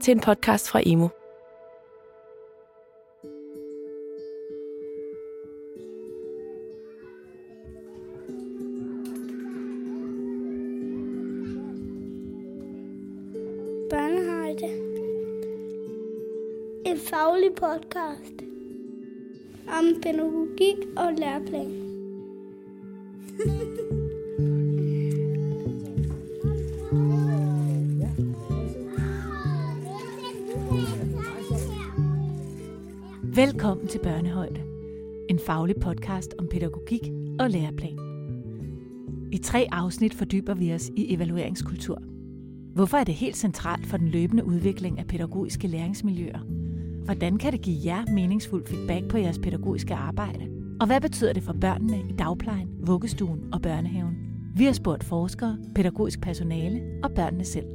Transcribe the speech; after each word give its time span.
til 0.00 0.12
en 0.12 0.20
podcast 0.20 0.68
fra 0.68 0.80
Emo. 0.86 1.08
Børnehøjde. 13.90 14.68
En 16.86 16.98
faglig 16.98 17.54
podcast 17.54 18.42
om 19.68 20.00
pædagogik 20.02 20.76
og 20.96 21.12
læreplan. 21.12 21.83
Velkommen 33.44 33.86
til 33.88 33.98
Børnehøjde, 33.98 34.60
en 35.28 35.38
faglig 35.38 35.76
podcast 35.76 36.34
om 36.38 36.48
pædagogik 36.48 37.00
og 37.38 37.50
læreplan. 37.50 37.98
I 39.32 39.38
tre 39.38 39.66
afsnit 39.72 40.14
fordyber 40.14 40.54
vi 40.54 40.74
os 40.74 40.90
i 40.96 41.14
evalueringskultur. 41.14 42.02
Hvorfor 42.74 42.96
er 42.96 43.04
det 43.04 43.14
helt 43.14 43.36
centralt 43.36 43.86
for 43.86 43.96
den 43.96 44.08
løbende 44.08 44.44
udvikling 44.44 44.98
af 44.98 45.06
pædagogiske 45.06 45.68
læringsmiljøer? 45.68 46.38
Hvordan 47.04 47.38
kan 47.38 47.52
det 47.52 47.60
give 47.60 47.78
jer 47.84 48.12
meningsfuld 48.12 48.66
feedback 48.66 49.08
på 49.08 49.18
jeres 49.18 49.38
pædagogiske 49.38 49.94
arbejde? 49.94 50.48
Og 50.80 50.86
hvad 50.86 51.00
betyder 51.00 51.32
det 51.32 51.42
for 51.42 51.56
børnene 51.60 51.98
i 52.10 52.12
dagplejen, 52.12 52.68
vuggestuen 52.80 53.40
og 53.52 53.62
børnehaven? 53.62 54.16
Vi 54.56 54.64
har 54.64 54.72
spurgt 54.72 55.04
forskere, 55.04 55.58
pædagogisk 55.74 56.20
personale 56.20 56.82
og 57.02 57.10
børnene 57.10 57.44
selv. 57.44 57.66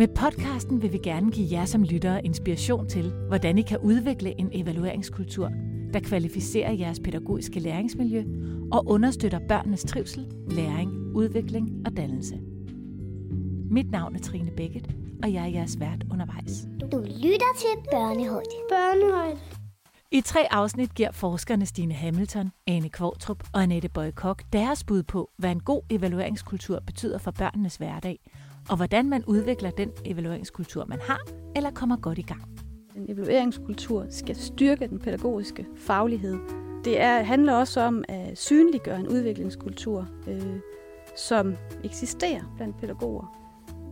Med 0.00 0.08
podcasten 0.08 0.82
vil 0.82 0.92
vi 0.92 0.98
gerne 0.98 1.30
give 1.30 1.48
jer 1.52 1.64
som 1.64 1.82
lyttere 1.82 2.24
inspiration 2.26 2.88
til, 2.88 3.12
hvordan 3.28 3.58
I 3.58 3.62
kan 3.62 3.78
udvikle 3.78 4.40
en 4.40 4.50
evalueringskultur, 4.52 5.52
der 5.92 6.00
kvalificerer 6.00 6.72
jeres 6.72 7.00
pædagogiske 7.00 7.60
læringsmiljø 7.60 8.24
og 8.72 8.86
understøtter 8.86 9.40
børnenes 9.48 9.84
trivsel, 9.84 10.26
læring, 10.50 10.92
udvikling 11.14 11.86
og 11.86 11.96
dannelse. 11.96 12.40
Mit 13.70 13.90
navn 13.90 14.14
er 14.14 14.20
Trine 14.20 14.50
Bækket, 14.56 14.90
og 15.22 15.32
jeg 15.32 15.42
er 15.42 15.46
jeres 15.46 15.80
vært 15.80 16.04
undervejs. 16.10 16.66
Du 16.92 16.98
lytter 16.98 17.52
til 17.58 17.90
Børnehøjde. 17.92 18.50
Børnehøjde. 18.68 19.40
I 20.12 20.20
tre 20.20 20.52
afsnit 20.52 20.94
giver 20.94 21.12
forskerne 21.12 21.66
Stine 21.66 21.94
Hamilton, 21.94 22.50
Ane 22.66 22.88
Kvartrup 22.88 23.44
og 23.52 23.62
Annette 23.62 23.88
Bøje-Kok 23.88 24.42
deres 24.52 24.84
bud 24.84 25.02
på, 25.02 25.30
hvad 25.36 25.50
en 25.50 25.60
god 25.60 25.82
evalueringskultur 25.90 26.80
betyder 26.86 27.18
for 27.18 27.30
børnenes 27.30 27.76
hverdag, 27.76 28.18
og 28.70 28.76
hvordan 28.76 29.08
man 29.08 29.24
udvikler 29.26 29.70
den 29.70 29.92
evalueringskultur, 30.04 30.84
man 30.84 30.98
har, 31.02 31.20
eller 31.56 31.70
kommer 31.70 31.96
godt 31.96 32.18
i 32.18 32.22
gang. 32.22 32.42
En 32.96 33.10
evalueringskultur 33.12 34.06
skal 34.10 34.36
styrke 34.36 34.86
den 34.86 34.98
pædagogiske 34.98 35.66
faglighed. 35.76 36.38
Det 36.84 37.00
er, 37.00 37.22
handler 37.22 37.54
også 37.54 37.80
om 37.80 38.04
at 38.08 38.38
synliggøre 38.38 39.00
en 39.00 39.08
udviklingskultur, 39.08 40.08
øh, 40.28 40.56
som 41.16 41.56
eksisterer 41.84 42.54
blandt 42.56 42.80
pædagoger. 42.80 43.36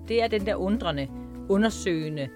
Det 0.09 0.23
er 0.23 0.27
den 0.29 0.47
der 0.47 0.55
undrende, 0.55 1.09
undersøgende 1.49 2.29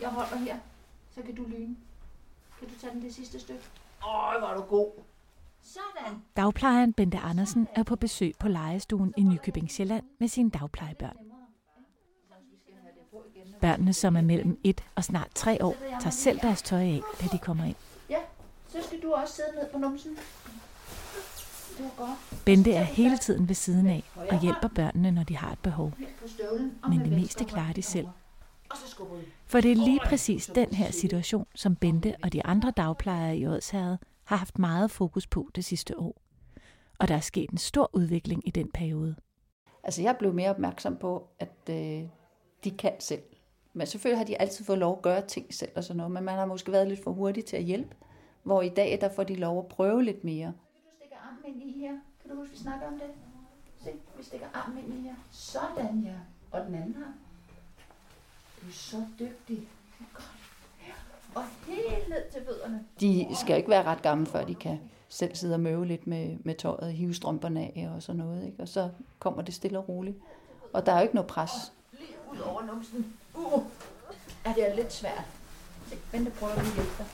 Jeg 0.00 0.08
holder 0.08 0.36
her. 0.36 0.56
Så 1.14 1.22
kan 1.22 1.34
du 1.34 1.42
lyne. 1.42 1.76
Kan 2.58 2.68
du 2.68 2.74
tage 2.80 2.92
den 2.92 3.02
det 3.02 3.14
sidste 3.14 3.40
stykke? 3.40 3.64
Åh, 4.06 4.38
hvor 4.38 4.48
er 4.48 4.54
du 4.54 4.62
god. 4.62 4.92
Sådan. 5.62 6.22
Dagplejeren 6.36 6.92
Bente 6.92 7.18
Andersen 7.18 7.68
er 7.74 7.82
på 7.82 7.96
besøg 7.96 8.34
på 8.38 8.48
legestuen 8.48 9.14
i 9.16 9.22
Nykøbing 9.22 9.70
Sjælland 9.70 10.04
med 10.20 10.28
sine 10.28 10.50
dagplejebørn. 10.50 11.16
Børnene, 13.60 13.92
som 13.92 14.16
er 14.16 14.20
mellem 14.20 14.60
1 14.64 14.84
og 14.94 15.04
snart 15.04 15.28
3 15.34 15.64
år, 15.64 15.76
tager 16.00 16.10
selv 16.10 16.40
deres 16.40 16.62
tøj 16.62 16.80
af, 16.80 17.00
da 17.20 17.26
de 17.32 17.38
kommer 17.38 17.64
ind. 17.64 17.76
Så 18.68 18.78
skal 18.82 19.02
du 19.02 19.12
også 19.12 19.34
sidde 19.34 19.48
ned 19.54 19.70
på 19.72 19.78
numsen. 19.78 20.10
Det 21.78 21.84
var 21.84 22.06
godt. 22.06 22.44
Bente 22.44 22.72
er 22.72 22.82
hele 22.82 23.18
tiden 23.18 23.48
ved 23.48 23.54
siden 23.54 23.86
af 23.86 24.02
og 24.16 24.40
hjælper 24.40 24.68
børnene, 24.68 25.10
når 25.10 25.22
de 25.22 25.36
har 25.36 25.52
et 25.52 25.58
behov. 25.58 25.92
Men 26.88 27.00
det 27.00 27.12
meste 27.12 27.44
klarer 27.44 27.72
de 27.72 27.82
selv. 27.82 28.06
herover. 28.06 28.12
Og 28.70 28.76
så 28.76 28.88
skubber 28.88 29.16
vi. 29.16 29.24
For 29.46 29.60
det 29.60 29.70
er 29.70 29.76
lige 29.76 30.00
præcis 30.04 30.50
den 30.54 30.68
her 30.68 30.90
situation, 30.90 31.46
som 31.54 31.76
Bente 31.76 32.14
og 32.22 32.32
de 32.32 32.46
andre 32.46 32.70
dagplejere 32.70 33.36
i 33.36 33.46
Odsherred 33.46 33.96
har 34.24 34.36
haft 34.36 34.58
meget 34.58 34.90
fokus 34.90 35.26
på 35.26 35.50
det 35.54 35.64
sidste 35.64 35.98
år. 35.98 36.16
Og 36.98 37.08
der 37.08 37.14
er 37.14 37.20
sket 37.20 37.50
en 37.50 37.58
stor 37.58 37.90
udvikling 37.92 38.48
i 38.48 38.50
den 38.50 38.70
periode. 38.74 39.16
Altså 39.84 40.02
jeg 40.02 40.16
blev 40.18 40.34
mere 40.34 40.50
opmærksom 40.50 40.96
på, 40.96 41.28
at 41.38 41.70
øh, 41.70 42.02
de 42.64 42.70
kan 42.78 42.92
selv. 42.98 43.22
Men 43.72 43.86
selvfølgelig 43.86 44.18
har 44.18 44.24
de 44.24 44.40
altid 44.40 44.64
fået 44.64 44.78
lov 44.78 44.96
at 44.96 45.02
gøre 45.02 45.26
ting 45.26 45.54
selv 45.54 45.70
og 45.76 45.84
sådan 45.84 45.96
noget, 45.96 46.12
men 46.12 46.24
man 46.24 46.34
har 46.34 46.46
måske 46.46 46.72
været 46.72 46.88
lidt 46.88 47.04
for 47.04 47.10
hurtig 47.10 47.44
til 47.44 47.56
at 47.56 47.62
hjælpe. 47.62 47.96
Hvor 48.46 48.62
i 48.62 48.68
dag, 48.68 48.98
der 49.00 49.08
får 49.08 49.24
de 49.24 49.34
lov 49.34 49.58
at 49.58 49.66
prøve 49.66 50.04
lidt 50.04 50.24
mere. 50.24 50.46
Du 50.46 50.52
stikker 50.98 51.16
armen 51.16 51.62
ind 51.62 51.62
i 51.62 51.80
her. 51.80 51.92
Kan 52.22 52.30
du 52.30 52.36
huske, 52.36 52.52
vi 52.52 52.58
snakker 52.58 52.86
om 52.86 52.92
det? 52.92 53.10
Se, 53.84 53.90
vi 54.16 54.22
stikker 54.22 54.46
armen 54.54 54.78
ind 54.78 54.94
i 54.94 55.00
her. 55.02 55.14
Sådan, 55.30 56.02
ja. 56.06 56.14
Og 56.50 56.66
den 56.66 56.74
anden 56.74 56.94
her. 56.94 57.12
Du 58.60 58.66
er 58.68 58.72
så 58.72 58.96
dygtig. 59.18 59.68
Godt. 60.14 60.30
Og 61.34 61.44
helt 61.66 62.08
ned 62.08 62.32
til 62.32 62.44
fødderne. 62.44 62.84
De 63.00 63.26
skal 63.40 63.56
ikke 63.56 63.70
være 63.70 63.82
ret 63.82 64.02
gamle, 64.02 64.26
før 64.26 64.44
de 64.44 64.54
kan 64.54 64.78
selv 65.08 65.34
sidde 65.34 65.54
og 65.54 65.60
møve 65.60 65.86
lidt 65.86 66.06
med, 66.06 66.36
med 66.44 66.54
tøjet, 66.54 66.92
hive 66.92 67.14
strømperne 67.14 67.60
af 67.60 67.90
og 67.94 68.02
sådan 68.02 68.18
noget. 68.18 68.46
Ikke? 68.46 68.62
Og 68.62 68.68
så 68.68 68.90
kommer 69.18 69.42
det 69.42 69.54
stille 69.54 69.78
og 69.78 69.88
roligt. 69.88 70.16
Og 70.72 70.86
der 70.86 70.92
er 70.92 70.96
jo 70.96 71.02
ikke 71.02 71.14
noget 71.14 71.30
pres. 71.30 71.50
Lige 71.92 72.08
ud 72.32 72.38
over 72.38 72.62
numsen. 72.62 73.16
Uh. 73.34 73.62
Ja, 74.46 74.52
det 74.56 74.70
er 74.70 74.74
lidt 74.74 74.92
svært. 74.92 75.24
Se, 75.86 75.96
Vente, 76.12 76.30
prøver 76.30 76.54
vi 76.54 76.74
hjælpe 76.74 76.92
dig. 76.98 77.06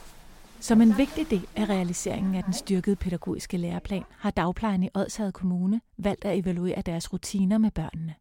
Som 0.62 0.80
en 0.80 0.98
vigtig 0.98 1.30
del 1.30 1.48
af 1.56 1.68
realiseringen 1.68 2.34
af 2.34 2.44
den 2.44 2.52
styrkede 2.52 2.96
pædagogiske 2.96 3.56
læreplan, 3.56 4.02
har 4.10 4.30
dagplejerne 4.30 4.86
i 4.86 4.90
Odshavet 4.94 5.34
Kommune 5.34 5.80
valgt 5.96 6.24
at 6.24 6.38
evaluere 6.38 6.82
deres 6.82 7.12
rutiner 7.12 7.58
med 7.58 7.70
børnene. 7.70 8.14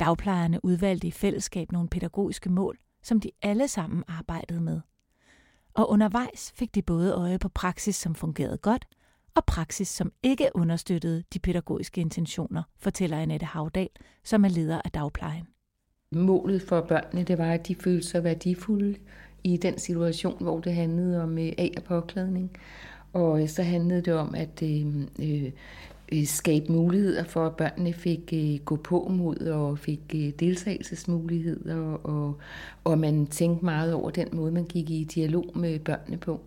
Dagplejerne 0.00 0.64
udvalgte 0.64 1.08
i 1.08 1.10
fællesskab 1.10 1.72
nogle 1.72 1.88
pædagogiske 1.88 2.50
mål, 2.50 2.78
som 3.02 3.20
de 3.20 3.30
alle 3.42 3.68
sammen 3.68 4.04
arbejdede 4.08 4.60
med. 4.60 4.80
Og 5.74 5.90
undervejs 5.90 6.52
fik 6.54 6.74
de 6.74 6.82
både 6.82 7.12
øje 7.12 7.38
på 7.38 7.48
praksis, 7.48 7.96
som 7.96 8.14
fungerede 8.14 8.58
godt, 8.58 8.86
og 9.34 9.44
praksis, 9.44 9.88
som 9.88 10.12
ikke 10.22 10.50
understøttede 10.54 11.24
de 11.32 11.38
pædagogiske 11.38 12.00
intentioner, 12.00 12.62
fortæller 12.78 13.18
Annette 13.18 13.46
Havdal, 13.46 13.88
som 14.24 14.44
er 14.44 14.48
leder 14.48 14.82
af 14.84 14.90
dagplejen. 14.90 15.46
Målet 16.10 16.62
for 16.62 16.80
børnene, 16.80 17.24
det 17.24 17.38
var, 17.38 17.52
at 17.52 17.68
de 17.68 17.74
følte 17.74 18.06
sig 18.06 18.24
værdifulde 18.24 18.96
i 19.46 19.56
den 19.56 19.78
situation, 19.78 20.36
hvor 20.40 20.60
det 20.60 20.74
handlede 20.74 21.22
om 21.22 21.38
øh, 21.38 21.52
af- 21.58 21.74
og 21.76 21.82
påklædning. 21.82 22.50
Og 23.12 23.42
øh, 23.42 23.48
så 23.48 23.62
handlede 23.62 24.02
det 24.02 24.14
om, 24.14 24.34
at 24.34 24.62
øh, 24.62 24.86
øh, 25.18 25.50
øh, 26.12 26.26
skabe 26.26 26.72
muligheder 26.72 27.24
for, 27.24 27.46
at 27.46 27.56
børnene 27.56 27.92
fik 27.92 28.32
øh, 28.32 28.58
gå 28.64 28.76
på 28.76 29.08
mod 29.10 29.36
og 29.36 29.78
fik 29.78 30.00
øh, 30.14 30.30
deltagelsesmuligheder, 30.40 31.98
og, 32.04 32.36
og 32.84 32.98
man 32.98 33.26
tænkte 33.26 33.64
meget 33.64 33.94
over 33.94 34.10
den 34.10 34.28
måde, 34.32 34.52
man 34.52 34.64
gik 34.64 34.90
i 34.90 35.04
dialog 35.14 35.46
med 35.54 35.78
børnene 35.78 36.16
på. 36.16 36.40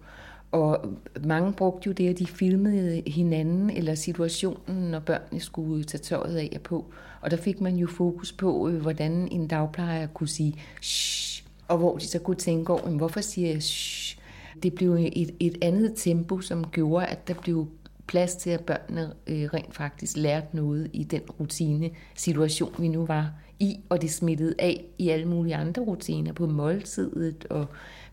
Og 0.51 0.85
mange 1.23 1.53
brugte 1.53 1.87
jo 1.87 1.93
det, 1.93 2.09
at 2.09 2.19
de 2.19 2.27
filmede 2.27 3.03
hinanden 3.07 3.69
eller 3.69 3.95
situationen, 3.95 4.91
når 4.91 4.99
børnene 4.99 5.39
skulle 5.39 5.83
tage 5.83 6.01
tøjet 6.01 6.35
af 6.35 6.51
og 6.55 6.61
på. 6.61 6.85
Og 7.21 7.31
der 7.31 7.37
fik 7.37 7.61
man 7.61 7.75
jo 7.75 7.87
fokus 7.87 8.31
på, 8.31 8.69
øh, 8.69 8.81
hvordan 8.81 9.27
en 9.31 9.47
dagplejer 9.47 10.07
kunne 10.07 10.27
sige 10.27 10.55
shh, 10.81 11.28
og 11.69 11.77
hvor 11.77 11.97
de 11.97 12.07
så 12.07 12.19
kunne 12.19 12.37
tænke 12.37 12.73
over, 12.73 12.89
hvorfor 12.89 13.21
siger 13.21 13.51
jeg 13.51 13.63
shh? 13.63 14.19
Det 14.63 14.75
blev 14.75 14.93
et, 14.93 15.35
et 15.39 15.57
andet 15.61 15.93
tempo, 15.95 16.41
som 16.41 16.63
gjorde, 16.63 17.05
at 17.05 17.27
der 17.27 17.33
blev 17.33 17.67
plads 18.07 18.35
til, 18.35 18.49
at 18.49 18.65
børnene 18.65 19.13
øh, 19.27 19.49
rent 19.53 19.75
faktisk 19.75 20.17
lærte 20.17 20.55
noget 20.55 20.89
i 20.93 21.03
den 21.03 21.21
rutine 21.39 21.89
situation, 22.15 22.75
vi 22.79 22.87
nu 22.87 23.05
var 23.05 23.31
i, 23.59 23.79
og 23.89 24.01
det 24.01 24.11
smittede 24.11 24.55
af 24.59 24.85
i 24.97 25.09
alle 25.09 25.25
mulige 25.25 25.55
andre 25.55 25.81
rutiner 25.81 26.33
på 26.33 26.47
måltidet 26.47 27.45
og 27.45 27.65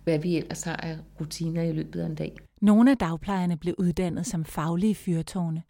hvad 0.05 0.19
vi 0.19 0.37
ellers 0.37 0.63
har 0.63 0.77
af 0.77 0.99
rutiner 1.21 1.63
i 1.63 1.73
løbet 1.73 2.01
af 2.01 2.07
en 2.07 2.15
dag. 2.15 2.37
Nogle 2.61 2.91
af 2.91 2.99
dagplejerne 2.99 3.57
blev 3.57 3.75
uddannet 3.79 4.27
som 4.27 4.45
faglige 4.45 4.95
fyrtårne, 4.95 5.63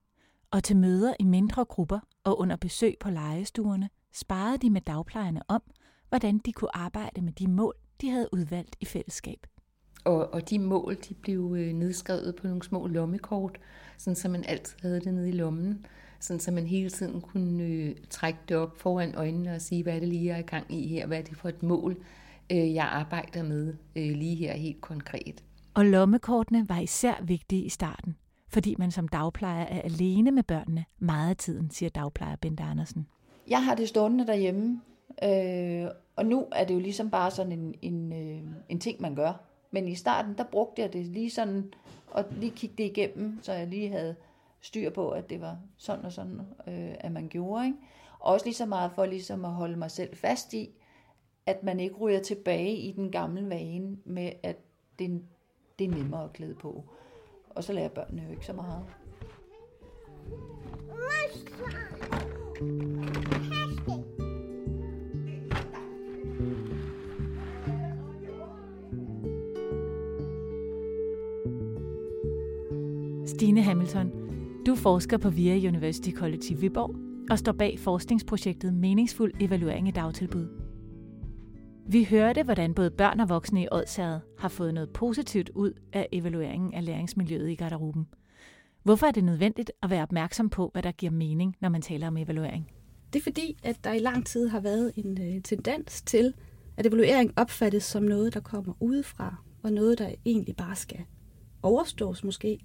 og 0.51 0.65
til 0.65 0.77
møder 0.77 1.15
i 1.21 1.25
mindre 1.25 1.65
grupper 1.65 1.99
og 2.25 2.41
under 2.41 2.57
besøg 2.57 2.95
på 3.01 3.11
lejestuerne 3.11 3.89
sparede 4.15 4.59
de 4.59 4.71
med 4.71 4.81
dagplejerne 4.81 5.41
om, 5.49 5.63
hvordan 6.09 6.39
de 6.39 6.53
kunne 6.53 6.77
arbejde 6.77 7.21
med 7.21 7.33
de 7.33 7.47
mål, 7.47 7.75
de 8.01 8.11
havde 8.11 8.29
udvalgt 8.33 8.77
i 8.81 8.85
fællesskab. 8.85 9.47
Og, 10.05 10.35
og 10.35 10.51
de 10.51 10.59
mål 10.59 10.97
de 11.09 11.15
blev 11.15 11.55
øh, 11.59 11.73
nedskrevet 11.73 12.37
på 12.37 12.47
nogle 12.47 12.63
små 12.63 12.87
lommekort, 12.87 13.59
sådan 13.99 14.17
så 14.17 14.29
man 14.29 14.45
altid 14.49 14.77
havde 14.83 15.01
det 15.01 15.15
nede 15.15 15.29
i 15.29 15.33
lommen, 15.33 15.87
sådan 16.21 16.41
så 16.41 16.51
man 16.51 16.67
hele 16.67 16.91
tiden 16.91 17.21
kunne 17.21 17.63
øh, 17.63 17.97
trække 18.11 18.39
det 18.49 18.57
op 18.57 18.79
foran 18.79 19.15
øjnene 19.15 19.55
og 19.55 19.61
sige, 19.61 19.83
hvad 19.83 19.95
er 19.95 20.01
det 20.01 20.09
lige, 20.09 20.27
jeg 20.27 20.35
er 20.35 20.39
i 20.39 20.43
gang 20.43 20.75
i 20.75 20.89
her, 20.89 21.07
hvad 21.07 21.19
er 21.19 21.23
det 21.23 21.37
for 21.37 21.49
et 21.49 21.63
mål, 21.63 21.97
øh, 22.53 22.75
jeg 22.75 22.85
arbejder 22.85 23.43
med 23.43 23.75
øh, 23.97 24.11
lige 24.17 24.37
her 24.37 24.53
helt 24.53 24.81
konkret. 24.81 25.45
Og 25.75 25.87
lommekortene 25.87 26.69
var 26.69 26.79
især 26.79 27.15
vigtige 27.23 27.65
i 27.65 27.69
starten, 27.69 28.17
fordi 28.49 28.75
man 28.79 28.91
som 28.91 29.09
dagplejer 29.09 29.65
er 29.65 29.81
alene 29.81 30.31
med 30.31 30.43
børnene 30.43 30.85
meget 30.99 31.31
af 31.31 31.37
tiden, 31.37 31.71
siger 31.71 31.91
dagplejer 31.91 32.37
Bente 32.37 32.63
Andersen. 32.63 33.07
Jeg 33.49 33.65
har 33.65 33.75
det 33.75 33.89
stående 33.89 34.27
derhjemme, 34.27 34.81
øh, 35.25 35.91
og 36.17 36.27
nu 36.27 36.47
er 36.53 36.65
det 36.65 36.75
jo 36.75 36.79
ligesom 36.79 37.11
bare 37.11 37.31
sådan 37.31 37.53
en, 37.53 37.75
en, 37.83 38.13
øh, 38.13 38.43
en 38.69 38.81
ting, 38.81 39.01
man 39.01 39.15
gør. 39.15 39.33
Men 39.71 39.89
i 39.89 39.95
starten, 39.95 40.39
der 40.39 40.45
brugte 40.45 40.83
jeg 40.83 40.93
det 40.93 41.07
lige 41.07 41.31
sådan, 41.31 41.73
og 42.11 42.25
lige 42.31 42.53
kigge 42.53 42.75
det 42.79 42.85
igennem, 42.85 43.39
så 43.43 43.53
jeg 43.53 43.67
lige 43.67 43.91
havde 43.91 44.17
styr 44.61 44.91
på, 44.91 45.11
at 45.11 45.31
det 45.31 45.41
var 45.41 45.59
sådan 45.77 46.05
og 46.05 46.13
sådan, 46.13 46.41
øh, 46.67 46.95
at 47.01 47.13
man 47.13 47.29
gjorde. 47.29 47.67
Ikke? 47.67 47.79
Og 48.19 48.33
også 48.33 48.47
lige 48.47 48.55
så 48.55 48.67
meget 48.67 48.93
for 48.93 49.07
ligesom 49.07 49.45
at 49.45 49.51
holde 49.51 49.77
mig 49.77 49.91
selv 49.91 50.17
fast 50.17 50.55
i, 50.55 50.71
at 51.47 51.63
man 51.63 51.81
ikke 51.81 51.95
ryger 51.95 52.23
tilbage 52.23 52.77
i 52.77 52.93
den 52.93 53.11
gamle 53.11 53.49
vane 53.49 53.97
med, 54.05 54.33
at 54.43 54.57
det, 54.99 55.23
det 55.79 55.85
er 55.85 55.91
nemmere 55.91 56.25
at 56.25 56.33
klæde 56.33 56.55
på. 56.55 56.85
Og 57.51 57.65
så 57.65 57.73
lærer 57.73 57.89
børnene 57.89 58.23
jo 58.23 58.31
ikke 58.31 58.47
så 58.47 58.53
meget. 58.53 58.85
Stine 73.37 73.63
Hamilton, 73.63 74.13
du 74.67 74.75
forsker 74.75 75.19
på 75.19 75.31
VIA 75.31 75.69
University 75.69 76.11
College 76.11 76.43
i 76.51 76.55
Viborg 76.55 76.97
og 77.31 77.39
står 77.39 77.53
bag 77.53 77.79
forskningsprojektet 77.79 78.75
Meningsfuld 78.75 79.33
Evaluering 79.41 79.89
i 79.89 79.91
Dagtilbud. 79.91 80.49
Vi 81.89 82.05
hørte, 82.05 82.43
hvordan 82.43 82.75
både 82.75 82.91
børn 82.91 83.21
og 83.21 83.29
voksne 83.29 83.63
i 83.63 83.69
Odsherred 83.73 84.21
har 84.39 84.49
fået 84.49 84.75
noget 84.75 84.91
positivt 84.91 85.51
ud 85.55 85.73
af 85.93 86.09
evalueringen 86.13 86.75
af 86.75 86.85
læringsmiljøet 86.85 87.51
i 87.51 87.55
garderoben. 87.55 88.07
Hvorfor 88.83 89.07
er 89.07 89.11
det 89.11 89.25
nødvendigt 89.25 89.73
at 89.83 89.91
være 89.91 90.03
opmærksom 90.03 90.51
på, 90.51 90.71
hvad 90.73 90.83
der 90.83 90.93
giver 90.93 91.13
mening, 91.13 91.57
når 91.61 91.69
man 91.69 91.83
taler 91.83 92.07
om 92.07 92.17
evaluering? 92.17 92.71
Det 93.13 93.19
er 93.19 93.23
fordi, 93.23 93.57
at 93.63 93.85
der 93.85 93.93
i 93.93 93.99
lang 93.99 94.27
tid 94.27 94.49
har 94.49 94.61
været 94.61 94.93
en 94.97 95.23
øh, 95.23 95.43
tendens 95.43 96.03
til, 96.03 96.35
at 96.77 96.87
evaluering 96.87 97.33
opfattes 97.37 97.85
som 97.85 98.03
noget, 98.03 98.35
der 98.35 98.41
kommer 98.41 98.73
udefra, 98.81 99.37
og 99.63 99.73
noget, 99.73 99.99
der 99.99 100.15
egentlig 100.25 100.57
bare 100.57 100.77
skal 100.77 101.01
overstås 101.63 102.25
måske, 102.25 102.59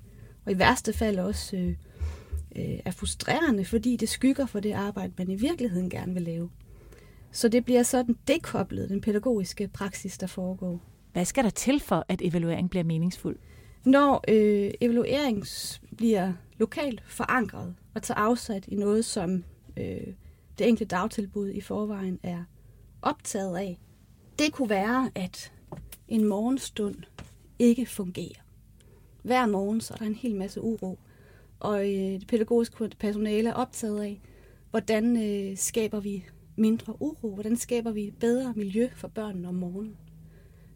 og 0.46 0.52
i 0.52 0.60
værste 0.60 0.94
fald 0.94 1.20
også 1.20 1.58
øh, 1.58 1.76
øh, 2.56 2.80
er 2.86 2.92
frustrerende, 2.92 3.66
fordi 3.66 3.96
det 3.96 4.10
skygger 4.10 4.46
for 4.46 4.60
det 4.60 4.72
arbejde, 4.72 5.14
man 5.18 5.30
i 5.30 5.36
virkeligheden 5.36 5.90
gerne 5.90 6.14
vil 6.14 6.24
lave. 6.24 6.50
Så 7.32 7.50
det 7.50 7.66
bliver 7.66 7.84
sådan 7.84 8.18
dekoblet, 8.28 8.90
den 8.90 9.02
pædagogiske 9.02 9.68
praksis, 9.68 10.18
der 10.18 10.28
foregår. 10.28 10.82
Hvad 11.14 11.26
skal 11.26 11.44
der 11.44 11.50
til 11.50 11.80
for, 11.80 12.06
at 12.08 12.22
evaluering 12.22 12.70
bliver 12.70 12.84
meningsfuld? 12.84 13.38
Når 13.86 14.24
øh, 14.28 14.72
evaluering 14.82 15.46
bliver 15.98 16.34
lokalt 16.58 17.04
forankret 17.08 17.76
og 17.94 18.04
tager 18.04 18.18
afsat 18.18 18.68
i 18.68 18.76
noget, 18.76 19.06
som 19.06 19.44
øh, 19.78 20.08
det 20.58 20.68
enkelte 20.68 20.96
dagtilbud 20.96 21.50
i 21.50 21.62
forvejen 21.62 22.20
er 22.24 22.44
optaget 23.02 23.58
af, 23.58 23.80
det 24.40 24.54
kunne 24.54 24.70
være, 24.70 25.12
at 25.16 25.52
en 26.08 26.26
morgenstund 26.26 26.96
ikke 27.60 27.86
fungerer. 27.86 28.41
Hver 29.24 29.46
morgen 29.46 29.82
så 29.82 29.94
er 29.94 29.98
der 29.98 30.06
en 30.06 30.16
hel 30.16 30.36
masse 30.36 30.62
uro, 30.62 31.00
og 31.60 31.80
øh, 31.80 32.20
det 32.20 32.28
pædagogiske 32.28 32.90
personale 33.00 33.50
er 33.50 33.54
optaget 33.54 34.04
af, 34.04 34.22
hvordan 34.70 35.24
øh, 35.24 35.58
skaber 35.58 36.00
vi 36.00 36.26
mindre 36.56 37.02
uro? 37.02 37.34
Hvordan 37.34 37.58
skaber 37.58 37.92
vi 37.92 38.08
et 38.08 38.20
bedre 38.20 38.54
miljø 38.56 38.90
for 38.96 39.08
børnene 39.08 39.48
om 39.48 39.56
morgenen? 39.56 39.98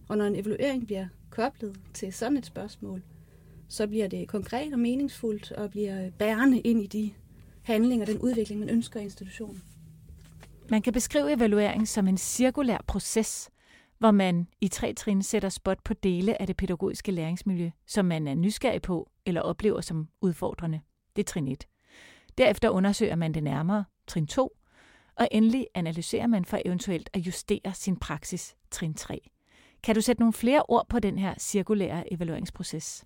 Og 0.07 0.18
når 0.18 0.25
en 0.25 0.36
evaluering 0.36 0.86
bliver 0.86 1.07
koblet 1.30 1.80
til 1.94 2.13
sådan 2.13 2.38
et 2.38 2.45
spørgsmål, 2.45 3.01
så 3.68 3.88
bliver 3.88 4.07
det 4.07 4.27
konkret 4.27 4.74
og 4.74 4.80
meningsfuldt 4.80 5.51
og 5.51 5.69
bliver 5.69 6.09
bærende 6.09 6.59
ind 6.59 6.81
i 6.81 6.88
de 6.88 7.12
handlinger, 7.62 8.06
den 8.06 8.19
udvikling, 8.19 8.59
man 8.59 8.69
ønsker 8.69 9.00
i 9.00 9.03
institutionen. 9.03 9.62
Man 10.69 10.81
kan 10.81 10.94
beskrive 10.94 11.33
evaluering 11.33 11.88
som 11.88 12.07
en 12.07 12.18
cirkulær 12.18 12.83
proces, 12.88 13.50
hvor 14.00 14.12
man 14.12 14.47
i 14.62 14.68
tre 14.68 14.94
trin 14.94 15.24
sætter 15.24 15.50
spot 15.50 15.83
på 15.83 15.94
dele 15.94 16.42
af 16.42 16.47
det 16.47 16.57
pædagogiske 16.57 17.12
læringsmiljø, 17.12 17.69
som 17.88 18.06
man 18.06 18.27
er 18.27 18.36
nysgerrig 18.36 18.81
på 18.81 19.09
eller 19.25 19.42
oplever 19.42 19.81
som 19.81 20.07
udfordrende. 20.21 20.80
Det 21.15 21.21
er 21.21 21.31
trin 21.31 21.47
1. 21.47 21.68
Derefter 22.38 22.69
undersøger 22.69 23.15
man 23.15 23.33
det 23.33 23.44
nærmere, 23.44 23.86
trin 24.07 24.27
2, 24.27 24.57
og 25.15 25.27
endelig 25.31 25.68
analyserer 25.74 26.27
man 26.27 26.45
for 26.45 26.59
eventuelt 26.65 27.09
at 27.13 27.19
justere 27.19 27.74
sin 27.74 27.95
praksis, 27.95 28.56
trin 28.71 28.94
3. 28.94 29.30
Kan 29.83 29.95
du 29.95 30.01
sætte 30.01 30.21
nogle 30.21 30.33
flere 30.33 30.63
ord 30.68 30.89
på 30.89 30.99
den 30.99 31.18
her 31.18 31.33
cirkulære 31.40 32.14
evalueringsproces? 32.14 33.06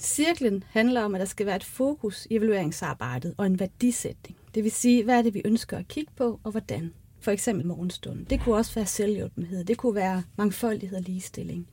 Cirklen 0.00 0.64
handler 0.68 1.04
om, 1.04 1.14
at 1.14 1.18
der 1.18 1.24
skal 1.24 1.46
være 1.46 1.56
et 1.56 1.64
fokus 1.64 2.26
i 2.30 2.36
evalueringsarbejdet 2.36 3.34
og 3.38 3.46
en 3.46 3.60
værdisætning. 3.60 4.38
Det 4.54 4.64
vil 4.64 4.72
sige, 4.72 5.04
hvad 5.04 5.18
er 5.18 5.22
det, 5.22 5.34
vi 5.34 5.42
ønsker 5.44 5.78
at 5.78 5.88
kigge 5.88 6.12
på, 6.16 6.40
og 6.44 6.50
hvordan. 6.50 6.94
For 7.24 7.30
eksempel 7.30 7.66
morgenstunden. 7.66 8.24
Det 8.30 8.40
kunne 8.40 8.54
også 8.54 8.74
være 8.74 8.86
selvhjælpenhed. 8.86 9.64
Det 9.64 9.76
kunne 9.76 9.94
være 9.94 10.22
mangfoldighed 10.36 10.96
og 10.96 11.02
ligestilling. 11.02 11.68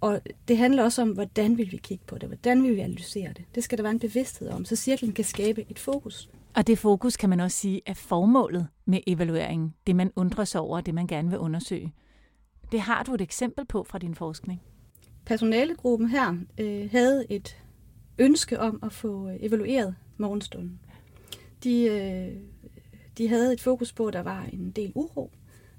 Og 0.00 0.20
det 0.48 0.58
handler 0.58 0.82
også 0.82 1.02
om, 1.02 1.10
hvordan 1.10 1.58
vil 1.58 1.72
vi 1.72 1.76
kigge 1.76 2.04
på 2.06 2.18
det? 2.18 2.28
Hvordan 2.28 2.62
vil 2.62 2.76
vi 2.76 2.80
analysere 2.80 3.32
det? 3.32 3.44
Det 3.54 3.64
skal 3.64 3.78
der 3.78 3.82
være 3.82 3.92
en 3.92 3.98
bevidsthed 3.98 4.48
om, 4.48 4.64
så 4.64 4.76
cirklen 4.76 5.12
kan 5.12 5.24
skabe 5.24 5.64
et 5.70 5.78
fokus. 5.78 6.30
Og 6.54 6.66
det 6.66 6.78
fokus 6.78 7.16
kan 7.16 7.30
man 7.30 7.40
også 7.40 7.56
sige 7.56 7.80
er 7.86 7.94
formålet 7.94 8.68
med 8.84 9.00
evalueringen. 9.06 9.74
Det 9.86 9.96
man 9.96 10.10
undrer 10.16 10.44
sig 10.44 10.60
over, 10.60 10.80
det 10.80 10.94
man 10.94 11.06
gerne 11.06 11.30
vil 11.30 11.38
undersøge. 11.38 11.92
Det 12.72 12.80
har 12.80 13.02
du 13.02 13.14
et 13.14 13.20
eksempel 13.20 13.64
på 13.64 13.84
fra 13.84 13.98
din 13.98 14.14
forskning. 14.14 14.62
Personalegruppen 15.26 16.08
her 16.08 16.36
øh, 16.58 16.90
havde 16.90 17.26
et 17.30 17.56
ønske 18.18 18.60
om 18.60 18.78
at 18.82 18.92
få 18.92 19.30
evalueret 19.40 19.94
morgenstunden. 20.18 20.80
De, 21.64 21.84
øh, 21.84 22.51
de 23.18 23.28
havde 23.28 23.52
et 23.52 23.60
fokus 23.60 23.92
på, 23.92 24.06
at 24.06 24.12
der 24.12 24.22
var 24.22 24.46
en 24.52 24.70
del 24.70 24.92
uro, 24.94 25.30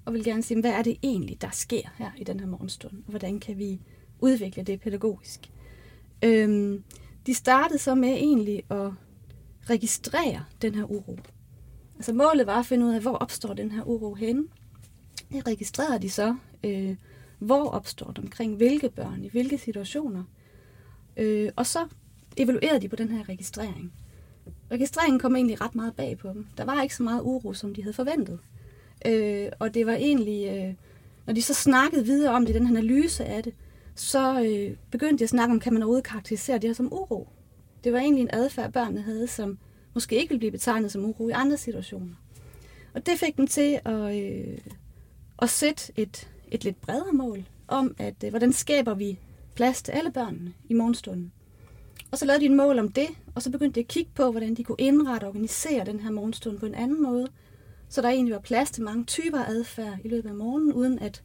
og 0.05 0.13
ville 0.13 0.25
gerne 0.25 0.43
sige, 0.43 0.61
hvad 0.61 0.71
er 0.71 0.81
det 0.81 0.97
egentlig, 1.03 1.41
der 1.41 1.49
sker 1.51 1.81
her 1.97 2.11
i 2.17 2.23
den 2.23 2.39
her 2.39 2.47
morgenstund, 2.47 2.93
og 2.93 3.09
hvordan 3.09 3.39
kan 3.39 3.57
vi 3.57 3.81
udvikle 4.19 4.63
det 4.63 4.79
pædagogisk. 4.79 5.51
Øhm, 6.23 6.83
de 7.25 7.33
startede 7.33 7.79
så 7.79 7.95
med 7.95 8.09
egentlig 8.09 8.63
at 8.69 8.91
registrere 9.69 10.45
den 10.61 10.75
her 10.75 10.91
uro. 10.91 11.17
Altså 11.95 12.13
målet 12.13 12.47
var 12.47 12.59
at 12.59 12.65
finde 12.65 12.85
ud 12.85 12.93
af, 12.93 13.01
hvor 13.01 13.11
opstår 13.11 13.53
den 13.53 13.71
her 13.71 13.83
uro 13.83 14.13
henne. 14.13 14.43
Det 15.31 15.47
registrerede 15.47 16.01
de 16.01 16.09
så, 16.09 16.35
øh, 16.63 16.95
hvor 17.39 17.69
opstår 17.69 18.11
den, 18.11 18.23
omkring 18.23 18.55
hvilke 18.55 18.89
børn, 18.89 19.23
i 19.23 19.29
hvilke 19.29 19.57
situationer. 19.57 20.23
Øh, 21.17 21.51
og 21.55 21.65
så 21.65 21.87
evaluerede 22.37 22.81
de 22.81 22.89
på 22.89 22.95
den 22.95 23.09
her 23.09 23.29
registrering. 23.29 23.93
Registreringen 24.73 25.19
kom 25.19 25.35
egentlig 25.35 25.61
ret 25.61 25.75
meget 25.75 25.95
bag 25.95 26.17
på 26.17 26.27
dem. 26.33 26.45
Der 26.57 26.65
var 26.65 26.81
ikke 26.81 26.95
så 26.95 27.03
meget 27.03 27.21
uro, 27.21 27.53
som 27.53 27.73
de 27.73 27.83
havde 27.83 27.93
forventet. 27.93 28.39
Øh, 29.05 29.47
og 29.59 29.73
det 29.73 29.85
var 29.85 29.93
egentlig, 29.93 30.47
øh, 30.47 30.73
når 31.25 31.33
de 31.33 31.41
så 31.41 31.53
snakkede 31.53 32.05
videre 32.05 32.33
om 32.33 32.45
det, 32.45 32.55
den 32.55 32.67
analyse 32.67 33.25
af 33.25 33.43
det, 33.43 33.53
så 33.95 34.43
øh, 34.43 34.77
begyndte 34.91 35.19
de 35.19 35.23
at 35.23 35.29
snakke 35.29 35.53
om, 35.53 35.59
kan 35.59 35.73
man 35.73 35.81
overhovedet 35.81 36.05
karakterisere 36.05 36.57
det 36.57 36.69
her 36.69 36.73
som 36.73 36.93
uro? 36.93 37.27
Det 37.83 37.93
var 37.93 37.99
egentlig 37.99 38.21
en 38.21 38.29
adfærd, 38.33 38.73
børnene 38.73 39.01
havde, 39.01 39.27
som 39.27 39.57
måske 39.93 40.15
ikke 40.15 40.29
vil 40.29 40.37
blive 40.39 40.51
betegnet 40.51 40.91
som 40.91 41.05
uro 41.05 41.29
i 41.29 41.31
andre 41.31 41.57
situationer. 41.57 42.15
Og 42.93 43.05
det 43.05 43.19
fik 43.19 43.37
dem 43.37 43.47
til 43.47 43.79
at, 43.85 44.23
øh, 44.23 44.57
at 45.41 45.49
sætte 45.49 45.93
et, 45.95 46.29
et 46.51 46.63
lidt 46.63 46.81
bredere 46.81 47.13
mål 47.13 47.45
om, 47.67 47.95
at 47.97 48.23
øh, 48.23 48.29
hvordan 48.29 48.53
skaber 48.53 48.93
vi 48.93 49.19
plads 49.55 49.81
til 49.81 49.91
alle 49.91 50.11
børnene 50.11 50.53
i 50.69 50.73
morgenstunden. 50.73 51.31
Og 52.13 52.19
så 52.19 52.25
lavede 52.25 52.41
de 52.41 52.45
en 52.45 52.57
mål 52.57 52.79
om 52.79 52.91
det, 52.91 53.07
og 53.35 53.41
så 53.41 53.51
begyndte 53.51 53.75
de 53.75 53.79
at 53.79 53.87
kigge 53.87 54.11
på, 54.15 54.31
hvordan 54.31 54.55
de 54.55 54.63
kunne 54.63 54.75
indrette 54.79 55.25
og 55.25 55.29
organisere 55.29 55.85
den 55.85 55.99
her 55.99 56.11
morgenstund 56.11 56.59
på 56.59 56.65
en 56.65 56.75
anden 56.75 57.03
måde, 57.03 57.27
så 57.89 58.01
der 58.01 58.09
egentlig 58.09 58.33
var 58.33 58.39
plads 58.39 58.71
til 58.71 58.83
mange 58.83 59.05
typer 59.05 59.39
adfærd 59.39 59.97
i 60.03 60.07
løbet 60.07 60.29
af 60.29 60.35
morgenen, 60.35 60.73
uden 60.73 60.99
at 60.99 61.23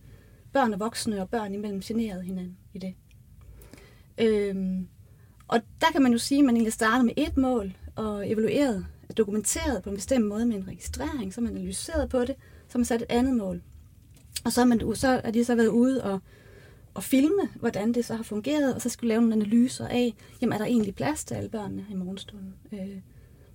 børn 0.52 0.72
og 0.72 0.80
voksne 0.80 1.20
og 1.20 1.28
børn 1.28 1.54
imellem 1.54 1.80
generede 1.80 2.22
hinanden 2.22 2.56
i 2.74 2.78
det. 2.78 2.94
Øhm, 4.18 4.88
og 5.48 5.60
der 5.80 5.86
kan 5.92 6.02
man 6.02 6.12
jo 6.12 6.18
sige, 6.18 6.38
at 6.38 6.44
man 6.44 6.54
egentlig 6.54 6.72
startede 6.72 7.04
med 7.04 7.14
et 7.16 7.36
mål 7.36 7.76
og 7.96 8.30
evaluerede, 8.30 8.86
dokumenteret 9.16 9.82
på 9.82 9.90
en 9.90 9.96
bestemt 9.96 10.26
måde 10.26 10.46
med 10.46 10.56
en 10.56 10.68
registrering, 10.68 11.34
så 11.34 11.40
man 11.40 11.56
analyseret 11.56 12.08
på 12.08 12.24
det, 12.24 12.34
så 12.68 12.78
man 12.78 12.84
satte 12.84 13.04
et 13.04 13.12
andet 13.12 13.36
mål. 13.36 13.62
Og 14.44 14.52
så 14.52 14.60
er, 14.60 14.64
man, 14.64 14.94
så 14.94 15.20
er 15.24 15.30
de 15.30 15.44
så 15.44 15.54
været 15.54 15.68
ude 15.68 16.04
og, 16.04 16.20
og 16.98 17.04
filme, 17.04 17.48
hvordan 17.54 17.94
det 17.94 18.04
så 18.04 18.14
har 18.14 18.22
fungeret, 18.22 18.74
og 18.74 18.82
så 18.82 18.88
skulle 18.88 19.08
lave 19.08 19.20
nogle 19.20 19.34
analyser 19.34 19.88
af, 19.88 20.14
jamen 20.40 20.52
er 20.52 20.58
der 20.58 20.64
egentlig 20.64 20.94
plads 20.94 21.24
til 21.24 21.34
alle 21.34 21.48
børnene 21.48 21.86
i 21.90 21.94
morgenstunden? 21.94 22.54
Øh, 22.72 23.00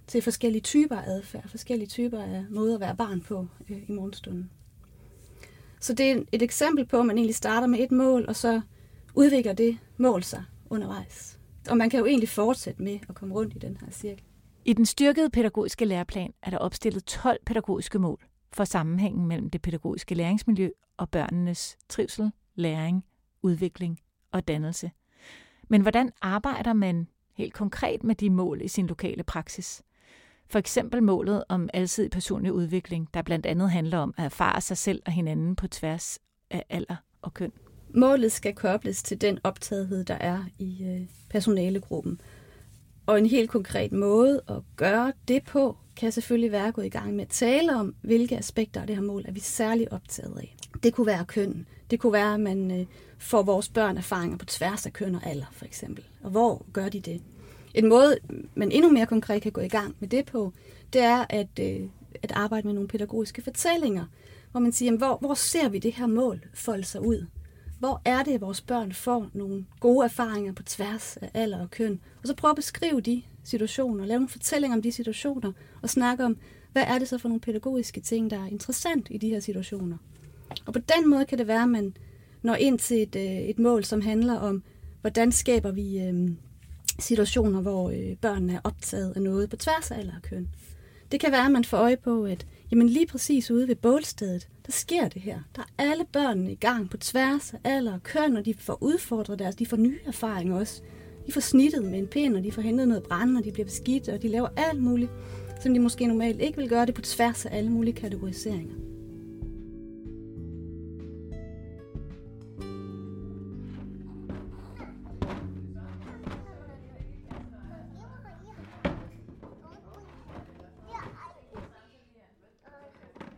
til 0.08 0.22
forskellige 0.22 0.62
typer 0.62 0.96
af 0.96 1.10
adfærd, 1.10 1.50
forskellige 1.50 1.88
typer 1.88 2.20
af 2.20 2.46
måder 2.50 2.76
at 2.76 2.82
være 2.82 2.96
barn 2.96 3.22
på 3.22 3.48
øh, 3.70 3.78
i 3.88 3.92
morgenstunden. 3.92 4.50
Så 5.80 5.94
det 5.94 6.12
er 6.12 6.22
et 6.32 6.42
eksempel 6.42 6.86
på, 6.86 7.00
at 7.00 7.06
man 7.06 7.18
egentlig 7.18 7.36
starter 7.36 7.68
med 7.68 7.80
et 7.80 7.92
mål, 7.92 8.26
og 8.28 8.36
så 8.36 8.62
udvikler 9.16 9.54
det 9.54 9.78
mål 9.98 10.24
sig 10.24 10.44
undervejs. 10.70 11.40
Og 11.70 11.78
man 11.78 11.90
kan 11.90 12.00
jo 12.00 12.06
egentlig 12.06 12.30
fortsætte 12.30 12.84
med 12.84 13.00
at 13.10 13.16
komme 13.16 13.36
rundt 13.36 13.56
i 13.56 13.60
den 13.60 13.78
her 13.82 13.88
cirkel. 13.92 14.24
I 14.66 14.74
den 14.74 14.86
styrkede 14.86 15.30
pædagogiske 15.30 15.86
læreplan 15.86 16.34
er 16.44 16.50
der 16.50 16.58
opstillet 16.58 17.06
12 17.06 17.40
pædagogiske 17.46 18.00
mål 18.00 18.26
for 18.54 18.64
sammenhængen 18.64 19.28
mellem 19.28 19.50
det 19.50 19.62
pædagogiske 19.62 20.16
læringsmiljø 20.16 20.70
og 20.98 21.10
børnenes 21.10 21.78
trivsel, 21.90 22.32
læring, 22.56 23.04
udvikling 23.44 24.00
og 24.32 24.48
dannelse. 24.48 24.92
Men 25.70 25.82
hvordan 25.82 26.12
arbejder 26.22 26.74
man 26.74 27.08
helt 27.34 27.54
konkret 27.54 28.04
med 28.04 28.16
de 28.16 28.30
mål 28.30 28.62
i 28.62 28.68
sin 28.68 28.88
lokale 28.88 29.24
praksis? 29.24 29.84
For 30.48 30.60
eksempel 30.60 31.04
målet 31.04 31.44
om 31.50 31.70
alsidig 31.74 32.12
personlig 32.12 32.54
udvikling, 32.54 33.10
der 33.14 33.22
blandt 33.22 33.46
andet 33.46 33.72
handler 33.72 33.98
om 33.98 34.14
at 34.18 34.26
erfare 34.26 34.62
sig 34.62 34.78
selv 34.78 35.02
og 35.06 35.12
hinanden 35.12 35.56
på 35.56 35.68
tværs 35.68 36.20
af 36.50 36.66
alder 36.70 36.96
og 37.22 37.34
køn. 37.34 37.52
Målet 37.96 38.32
skal 38.32 38.56
kobles 38.56 39.04
til 39.04 39.22
den 39.22 39.40
optagethed, 39.44 40.04
der 40.04 40.14
er 40.14 40.44
i 40.60 40.84
øh, 40.84 41.08
personalegruppen. 41.30 42.22
Og 43.06 43.18
en 43.18 43.26
helt 43.26 43.50
konkret 43.50 43.92
måde 43.92 44.42
at 44.48 44.62
gøre 44.76 45.14
det 45.28 45.44
på, 45.44 45.78
kan 45.98 46.12
selvfølgelig 46.12 46.52
være 46.52 46.68
at 46.68 46.74
gå 46.74 46.82
i 46.82 46.90
gang 46.90 47.16
med 47.16 47.22
at 47.22 47.30
tale 47.30 47.76
om, 47.76 47.96
hvilke 48.02 48.38
aspekter 48.38 48.82
af 48.82 48.88
det 48.88 48.96
her 48.96 49.04
mål 49.04 49.24
er 49.28 49.32
vi 49.32 49.40
særligt 49.40 49.90
optaget 49.90 50.38
af. 50.38 50.56
Det 50.84 50.94
kunne 50.94 51.08
være 51.08 51.26
køn. 51.26 51.68
Det 51.94 52.00
kunne 52.00 52.14
være, 52.14 52.34
at 52.34 52.40
man 52.40 52.80
øh, 52.80 52.86
får 53.18 53.44
vores 53.44 53.70
børn 53.70 53.98
erfaringer 53.98 54.38
på 54.38 54.46
tværs 54.46 54.86
af 54.86 54.94
køn 54.94 55.16
og 55.16 55.26
alder, 55.26 55.46
for 55.52 55.66
eksempel. 55.66 56.04
Og 56.24 56.32
hvor 56.32 56.66
gør 56.74 56.90
de 56.90 57.00
det? 57.00 57.22
En 57.74 57.90
måde, 57.90 58.18
man 58.56 58.72
endnu 58.72 58.92
mere 58.92 59.06
konkret 59.06 59.42
kan 59.42 59.52
gå 59.52 59.62
i 59.62 59.68
gang 59.68 59.96
med 60.00 60.08
det 60.08 60.26
på, 60.26 60.54
det 60.94 61.02
er 61.02 61.26
at, 61.30 61.60
øh, 61.60 61.82
at 62.24 62.32
arbejde 62.32 62.68
med 62.68 62.74
nogle 62.74 62.88
pædagogiske 62.88 63.42
fortællinger, 63.42 64.06
hvor 64.52 64.60
man 64.60 64.72
siger, 64.72 64.88
jamen, 64.88 64.98
hvor, 64.98 65.18
hvor 65.18 65.34
ser 65.34 65.70
vi 65.70 65.80
det 65.80 65.94
her 65.94 66.08
mål 66.08 66.46
folde 66.54 66.84
sig 66.84 67.02
ud? 67.02 67.26
Hvor 67.80 68.02
er 68.06 68.24
det, 68.24 68.34
at 68.34 68.42
vores 68.42 68.62
børn 68.62 68.94
får 68.94 69.30
nogle 69.34 69.66
gode 69.80 70.06
erfaringer 70.06 70.54
på 70.54 70.64
tværs 70.64 71.18
af 71.18 71.30
alder 71.34 71.62
og 71.62 71.72
køn? 71.72 72.00
Og 72.22 72.28
så 72.28 72.36
prøve 72.36 72.50
at 72.50 72.56
beskrive 72.56 73.02
de 73.02 73.22
situationer, 73.44 74.06
lave 74.06 74.20
nogle 74.20 74.30
fortællinger 74.30 74.78
om 74.78 74.82
de 74.82 74.92
situationer, 74.92 75.52
og 75.82 75.90
snakke 75.90 76.26
om, 76.26 76.38
hvad 76.72 76.84
er 76.88 77.00
det 77.00 77.10
så 77.10 77.18
for 77.18 77.30
nogle 77.30 77.42
pædagogiske 77.42 78.02
ting, 78.02 78.30
der 78.30 78.40
er 78.40 78.48
interessant 78.48 79.08
i 79.12 79.18
de 79.18 79.30
her 79.30 79.40
situationer. 79.40 79.98
Og 80.66 80.74
på 80.74 80.80
den 80.80 81.10
måde 81.10 81.26
kan 81.26 81.38
det 81.38 81.48
være, 81.48 81.64
at 81.64 81.70
man 81.70 81.94
når 82.42 82.56
ind 82.56 82.80
til 82.80 83.02
et, 83.02 83.16
øh, 83.16 83.24
et 83.24 83.60
mål, 83.60 83.84
som 83.84 84.02
handler 84.02 84.40
om, 84.40 84.64
hvordan 85.02 85.32
skaber 85.32 85.72
vi 85.72 86.00
øh, 86.00 86.30
situationer, 87.00 87.62
hvor 87.62 87.90
øh, 87.90 88.16
børnene 88.22 88.54
er 88.54 88.60
optaget 88.64 89.14
af 89.16 89.22
noget 89.22 89.50
på 89.50 89.56
tværs 89.56 89.92
af 89.92 90.00
alder 90.00 90.16
og 90.16 90.22
køn. 90.22 90.48
Det 91.12 91.20
kan 91.20 91.32
være, 91.32 91.46
at 91.46 91.52
man 91.52 91.64
får 91.64 91.78
øje 91.78 91.98
på, 91.98 92.26
at 92.26 92.48
jamen 92.72 92.90
lige 92.90 93.08
præcis 93.08 93.52
ude 93.52 93.68
ved 93.68 93.76
bålstedet, 93.76 94.48
der 94.66 94.72
sker 94.72 95.08
det 95.08 95.22
her. 95.22 95.40
Der 95.56 95.62
er 95.62 95.92
alle 95.92 96.06
børnene 96.14 96.52
i 96.52 96.56
gang 96.56 96.90
på 96.90 96.98
tværs 96.98 97.54
af 97.54 97.60
alder 97.64 97.94
og 97.94 98.04
køn, 98.04 98.38
og 98.38 98.46
de 98.46 98.54
får 98.54 98.84
udfordret 98.84 99.40
deres, 99.40 99.56
de 99.56 99.66
får 99.66 99.78
nye 99.78 100.00
erfaringer 100.06 100.56
også. 100.56 100.82
De 101.28 101.32
får 101.32 101.42
snittet 101.42 101.84
med 101.84 102.00
en 102.00 102.08
pind, 102.08 102.38
og 102.38 102.44
de 102.44 102.52
får 102.52 102.62
hentet 102.62 102.88
noget 102.88 103.04
brænde, 103.04 103.40
og 103.40 103.46
de 103.46 103.52
bliver 103.52 103.66
beskidt, 103.66 104.10
og 104.10 104.22
de 104.22 104.28
laver 104.28 104.48
alt 104.58 104.84
muligt, 104.84 105.12
som 105.62 105.74
de 105.74 105.80
måske 105.80 106.08
normalt 106.08 106.42
ikke 106.42 106.58
vil 106.58 106.70
gøre 106.70 106.86
det 106.86 106.96
på 106.96 107.02
tværs 107.02 107.46
af 107.46 107.58
alle 107.58 107.70
mulige 107.70 107.94
kategoriseringer. 107.94 108.93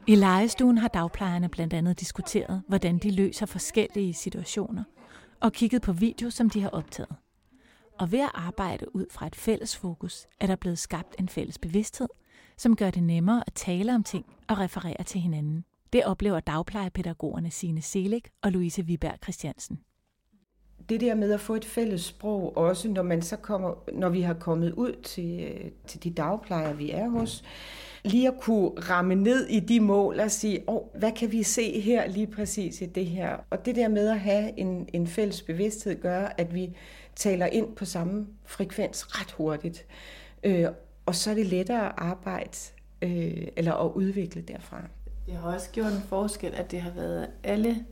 I 0.08 0.16
legestuen 0.16 0.78
har 0.78 0.88
dagplejerne 0.88 1.50
blandt 1.50 1.74
andet 1.74 2.00
diskuteret, 2.00 2.62
hvordan 2.68 2.98
de 2.98 3.12
løser 3.12 3.46
forskellige 3.46 4.14
situationer, 4.14 4.84
og 5.40 5.54
kigget 5.54 5.82
på 5.82 5.94
video, 5.94 6.30
som 6.30 6.50
de 6.50 6.62
har 6.62 6.70
optaget. 6.70 7.16
Og 8.00 8.12
ved 8.12 8.20
at 8.20 8.32
arbejde 8.34 8.96
ud 8.96 9.06
fra 9.12 9.28
et 9.28 9.36
fælles 9.36 9.78
fokus, 9.78 10.28
er 10.40 10.48
der 10.48 10.56
blevet 10.56 10.80
skabt 10.80 11.16
en 11.20 11.30
fælles 11.30 11.58
bevidsthed, 11.58 12.08
som 12.58 12.76
gør 12.76 12.92
det 12.92 13.04
nemmere 13.04 13.44
at 13.48 13.54
tale 13.54 13.96
om 13.96 14.04
ting 14.04 14.26
og 14.48 14.60
referere 14.60 15.04
til 15.04 15.22
hinanden. 15.22 15.66
Det 15.94 16.06
oplever 16.06 16.40
dagplejepædagogerne 16.40 17.52
Sine 17.52 17.82
Selig 17.82 18.22
og 18.42 18.52
Louise 18.52 18.86
Viberg 18.86 19.18
Christiansen. 19.24 19.80
Det 20.90 21.02
der 21.02 21.16
med 21.16 21.32
at 21.32 21.40
få 21.40 21.56
et 21.56 21.66
fælles 21.66 22.02
sprog, 22.02 22.58
også 22.58 22.90
når, 22.90 23.04
man 23.04 23.22
så 23.22 23.38
kommer, 23.38 23.74
når 23.94 24.10
vi 24.10 24.22
har 24.22 24.34
kommet 24.34 24.74
ud 24.74 25.02
til, 25.04 25.40
øh, 25.40 25.72
til 25.88 26.04
de 26.04 26.10
dagplejer, 26.10 26.74
vi 26.74 26.92
er 26.92 27.10
hos, 27.10 27.44
lige 28.06 28.28
at 28.28 28.34
kunne 28.40 28.70
ramme 28.70 29.16
ned 29.16 29.48
i 29.48 29.60
de 29.60 29.80
mål 29.80 30.20
og 30.20 30.32
sige, 30.32 30.64
oh, 30.68 30.82
hvad 31.00 31.12
kan 31.12 31.32
vi 31.32 31.44
se 31.44 31.82
her 31.82 32.08
lige 32.08 32.28
præcis 32.28 32.82
i 32.82 32.86
det 32.86 33.06
her? 33.06 33.38
Og 33.50 33.66
det 33.66 33.76
der 33.76 33.88
med 33.88 34.08
at 34.08 34.20
have 34.20 34.60
en, 34.60 34.90
en 34.94 35.08
fælles 35.08 35.42
bevidsthed 35.42 36.02
gør, 36.02 36.34
at 36.38 36.54
vi 36.54 36.78
taler 37.16 37.46
ind 37.46 37.76
på 37.76 37.86
samme 37.86 38.28
frekvens 38.46 39.22
ret 39.22 39.32
hurtigt. 39.32 39.86
Øh, 40.44 40.66
og 41.06 41.16
så 41.16 41.30
er 41.30 41.34
det 41.34 41.46
lettere 41.46 41.86
at 41.86 41.94
arbejde 41.98 42.58
øh, 43.02 43.48
eller 43.58 43.74
at 43.74 43.92
udvikle 43.92 44.42
derfra. 44.42 44.82
Det 45.26 45.34
har 45.34 45.54
også 45.54 45.70
gjort 45.72 45.92
en 45.92 46.02
forskel, 46.10 46.54
at 46.56 46.72
det 46.72 46.82
har 46.82 46.92
været 46.92 47.28
alle 47.44 47.86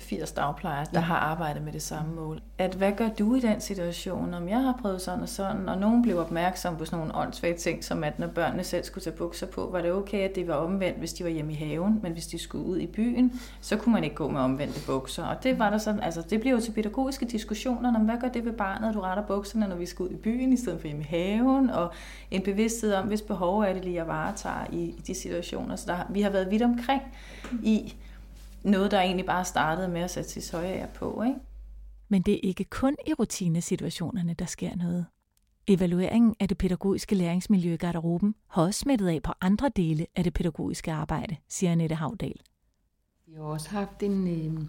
80 0.00 0.32
dagplejere, 0.32 0.86
der 0.92 1.00
har 1.00 1.16
arbejdet 1.16 1.62
med 1.62 1.72
det 1.72 1.82
samme 1.82 2.14
mål. 2.14 2.40
At 2.58 2.74
hvad 2.74 2.92
gør 2.92 3.08
du 3.08 3.34
i 3.34 3.40
den 3.40 3.60
situation, 3.60 4.34
om 4.34 4.48
jeg 4.48 4.62
har 4.62 4.78
prøvet 4.82 5.00
sådan 5.00 5.22
og 5.22 5.28
sådan, 5.28 5.68
og 5.68 5.78
nogen 5.78 6.02
blev 6.02 6.18
opmærksom 6.18 6.76
på 6.76 6.84
sådan 6.84 6.98
nogle 6.98 7.14
åndssvage 7.14 7.56
ting, 7.56 7.84
som 7.84 8.04
at 8.04 8.18
når 8.18 8.26
børnene 8.26 8.64
selv 8.64 8.84
skulle 8.84 9.04
tage 9.04 9.16
bukser 9.16 9.46
på, 9.46 9.68
var 9.72 9.80
det 9.80 9.92
okay, 9.92 10.18
at 10.18 10.34
det 10.34 10.48
var 10.48 10.54
omvendt, 10.54 10.98
hvis 10.98 11.12
de 11.12 11.24
var 11.24 11.30
hjemme 11.30 11.52
i 11.52 11.54
haven, 11.54 12.00
men 12.02 12.12
hvis 12.12 12.26
de 12.26 12.38
skulle 12.38 12.64
ud 12.64 12.78
i 12.78 12.86
byen, 12.86 13.40
så 13.60 13.76
kunne 13.76 13.92
man 13.92 14.04
ikke 14.04 14.16
gå 14.16 14.28
med 14.28 14.40
omvendte 14.40 14.80
bukser. 14.86 15.24
Og 15.24 15.42
det 15.42 15.58
var 15.58 15.70
der 15.70 15.78
sådan, 15.78 16.00
altså 16.00 16.22
det 16.30 16.40
bliver 16.40 16.54
jo 16.54 16.60
til 16.60 16.72
pædagogiske 16.72 17.26
diskussioner, 17.26 17.94
om 17.94 18.02
hvad 18.02 18.16
gør 18.20 18.28
det 18.28 18.44
ved 18.44 18.52
barnet, 18.52 18.88
at 18.88 18.94
du 18.94 19.00
retter 19.00 19.26
bukserne, 19.26 19.68
når 19.68 19.76
vi 19.76 19.86
skal 19.86 20.02
ud 20.02 20.10
i 20.10 20.16
byen, 20.16 20.52
i 20.52 20.56
stedet 20.56 20.80
for 20.80 20.88
hjemme 20.88 21.02
i 21.02 21.06
haven, 21.06 21.70
og 21.70 21.92
en 22.30 22.42
bevidsthed 22.42 22.94
om, 22.94 23.06
hvis 23.06 23.22
behov 23.22 23.60
er 23.60 23.72
det 23.72 23.84
lige 23.84 24.00
at 24.00 24.06
varetage 24.06 24.66
i, 24.72 24.82
i 24.82 25.02
de 25.06 25.14
situationer. 25.14 25.76
Så 25.76 25.84
der, 25.86 25.96
vi 26.10 26.20
har 26.20 26.30
været 26.30 26.50
vidt 26.50 26.62
omkring 26.62 27.02
i, 27.62 27.94
noget, 28.62 28.90
der 28.90 29.00
egentlig 29.00 29.26
bare 29.26 29.44
startede 29.44 29.88
med 29.88 30.00
at 30.00 30.10
sætte 30.10 30.30
sit 30.30 30.52
høje 30.52 30.88
på. 30.94 31.22
Ikke? 31.26 31.38
Men 32.08 32.22
det 32.22 32.34
er 32.34 32.40
ikke 32.42 32.64
kun 32.64 32.96
i 33.06 33.14
rutinesituationerne, 33.14 34.34
der 34.34 34.46
sker 34.46 34.76
noget. 34.76 35.06
Evalueringen 35.66 36.34
af 36.40 36.48
det 36.48 36.58
pædagogiske 36.58 37.14
læringsmiljø 37.14 37.74
i 37.74 37.76
garderoben 37.76 38.34
har 38.46 38.62
også 38.62 38.80
smittet 38.80 39.08
af 39.08 39.22
på 39.22 39.32
andre 39.40 39.70
dele 39.76 40.06
af 40.16 40.24
det 40.24 40.34
pædagogiske 40.34 40.92
arbejde, 40.92 41.36
siger 41.48 41.72
Annette 41.72 41.94
Havdal. 41.94 42.40
Vi 43.26 43.34
har 43.34 43.42
også 43.42 43.70
haft 43.70 44.02
en, 44.02 44.28
øh, 44.28 44.62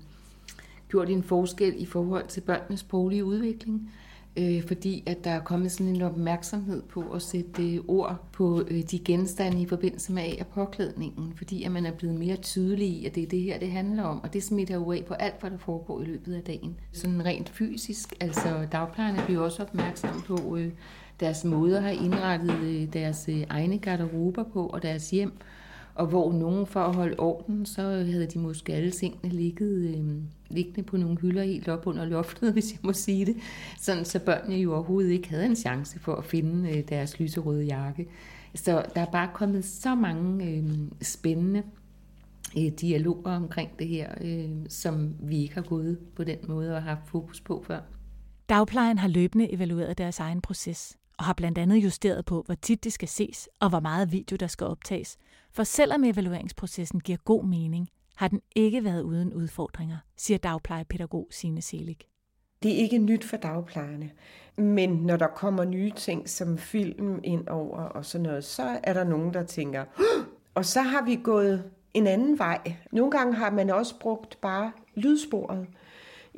gjort 0.89 1.09
en 1.09 1.23
forskel 1.23 1.73
i 1.77 1.85
forhold 1.85 2.27
til 2.27 2.41
børnenes 2.41 2.79
sproglige 2.79 3.25
udvikling 3.25 3.91
øh, 4.39 4.67
fordi 4.67 5.03
at 5.05 5.23
der 5.23 5.31
er 5.31 5.39
kommet 5.39 5.71
sådan 5.71 5.95
en 5.95 6.01
opmærksomhed 6.01 6.81
på 6.81 7.01
at 7.01 7.21
sætte 7.21 7.73
øh, 7.73 7.79
ord 7.87 8.25
på 8.31 8.63
øh, 8.67 8.81
de 8.81 8.99
genstande 8.99 9.61
i 9.61 9.65
forbindelse 9.65 10.13
med 10.13 10.23
af- 10.23 10.37
og 10.39 10.47
påklædningen, 10.47 11.33
fordi 11.35 11.63
at 11.63 11.71
man 11.71 11.85
er 11.85 11.91
blevet 11.91 12.19
mere 12.19 12.35
tydelig 12.35 12.87
i, 12.87 13.05
at 13.05 13.15
det 13.15 13.23
er 13.23 13.27
det 13.27 13.41
her, 13.41 13.59
det 13.59 13.71
handler 13.71 14.03
om, 14.03 14.23
og 14.23 14.33
det 14.33 14.43
smitter 14.43 14.75
jo 14.75 14.91
af 14.91 15.03
på 15.07 15.13
alt, 15.13 15.39
hvad 15.39 15.51
der 15.51 15.57
foregår 15.57 16.01
i 16.01 16.05
løbet 16.05 16.35
af 16.35 16.41
dagen. 16.41 16.79
Sådan 16.91 17.25
rent 17.25 17.49
fysisk, 17.49 18.13
altså 18.19 18.67
dagplejerne 18.71 19.23
bliver 19.25 19.41
også 19.41 19.63
opmærksomme 19.63 20.21
på 20.21 20.57
øh, 20.57 20.71
deres 21.19 21.43
måder 21.43 21.81
har 21.81 21.89
indrettet 21.89 22.59
øh, 22.63 22.93
deres 22.93 23.29
øh, 23.29 23.43
egne 23.49 23.79
garderober 23.79 24.43
på 24.43 24.67
og 24.67 24.83
deres 24.83 25.09
hjem, 25.09 25.31
og 25.99 26.07
hvor 26.07 26.33
nogen 26.33 26.65
for 26.65 26.79
at 26.79 26.95
holde 26.95 27.19
orden, 27.19 27.65
så 27.65 27.81
havde 27.81 28.25
de 28.25 28.39
måske 28.39 28.73
alle 28.73 28.91
tingene 28.91 29.33
ligget, 29.33 29.95
øh, 29.95 30.15
liggende 30.49 30.83
på 30.83 30.97
nogle 30.97 31.17
hylder 31.19 31.43
helt 31.43 31.67
op 31.67 31.87
under 31.87 32.05
loftet, 32.05 32.51
hvis 32.53 32.71
jeg 32.71 32.79
må 32.83 32.93
sige 32.93 33.25
det. 33.25 33.35
Sådan 33.79 34.05
så 34.05 34.19
børnene 34.19 34.55
jo 34.55 34.73
overhovedet 34.73 35.11
ikke 35.11 35.29
havde 35.29 35.45
en 35.45 35.55
chance 35.55 35.99
for 35.99 36.15
at 36.15 36.25
finde 36.25 36.69
øh, 36.69 36.83
deres 36.89 37.19
lyserøde 37.19 37.63
jakke. 37.63 38.07
Så 38.55 38.85
der 38.95 39.01
er 39.01 39.11
bare 39.11 39.29
kommet 39.33 39.65
så 39.65 39.95
mange 39.95 40.45
øh, 40.45 40.63
spændende 41.01 41.63
øh, 42.57 42.71
dialoger 42.81 43.35
omkring 43.35 43.69
det 43.79 43.87
her, 43.87 44.09
øh, 44.21 44.49
som 44.69 45.15
vi 45.19 45.37
ikke 45.37 45.55
har 45.55 45.61
gået 45.61 45.99
på 46.15 46.23
den 46.23 46.37
måde 46.47 46.75
og 46.75 46.83
haft 46.83 47.07
fokus 47.07 47.41
på 47.41 47.63
før. 47.67 47.79
Dagplejen 48.49 48.97
har 48.97 49.07
løbende 49.07 49.53
evalueret 49.53 49.97
deres 49.97 50.19
egen 50.19 50.41
proces 50.41 50.98
og 51.19 51.25
har 51.25 51.33
blandt 51.33 51.57
andet 51.57 51.77
justeret 51.83 52.25
på, 52.25 52.43
hvor 52.45 52.55
tit 52.55 52.83
det 52.83 52.93
skal 52.93 53.07
ses 53.07 53.49
og 53.59 53.69
hvor 53.69 53.79
meget 53.79 54.11
video 54.11 54.35
der 54.35 54.47
skal 54.47 54.67
optages. 54.67 55.17
For 55.51 55.63
selvom 55.63 56.03
evalueringsprocessen 56.03 56.99
giver 56.99 57.17
god 57.17 57.45
mening, 57.45 57.89
har 58.15 58.27
den 58.27 58.41
ikke 58.55 58.83
været 58.83 59.01
uden 59.01 59.33
udfordringer, 59.33 59.97
siger 60.17 60.37
dagplejepædagog 60.37 61.27
Signe 61.31 61.61
Selig. 61.61 61.97
Det 62.63 62.71
er 62.71 62.77
ikke 62.77 62.97
nyt 62.97 63.23
for 63.23 63.37
dagplejerne, 63.37 64.11
men 64.57 64.89
når 64.89 65.17
der 65.17 65.27
kommer 65.27 65.63
nye 65.63 65.91
ting 65.91 66.29
som 66.29 66.57
film 66.57 67.19
ind 67.23 67.47
over 67.47 67.77
og 67.77 68.05
sådan 68.05 68.23
noget, 68.23 68.43
så 68.43 68.79
er 68.83 68.93
der 68.93 69.03
nogen, 69.03 69.33
der 69.33 69.43
tænker, 69.43 69.85
og 70.55 70.65
så 70.65 70.81
har 70.81 71.05
vi 71.05 71.19
gået 71.23 71.63
en 71.93 72.07
anden 72.07 72.39
vej. 72.39 72.73
Nogle 72.91 73.11
gange 73.11 73.35
har 73.35 73.51
man 73.51 73.69
også 73.69 73.99
brugt 73.99 74.41
bare 74.41 74.71
lydsporet 74.95 75.67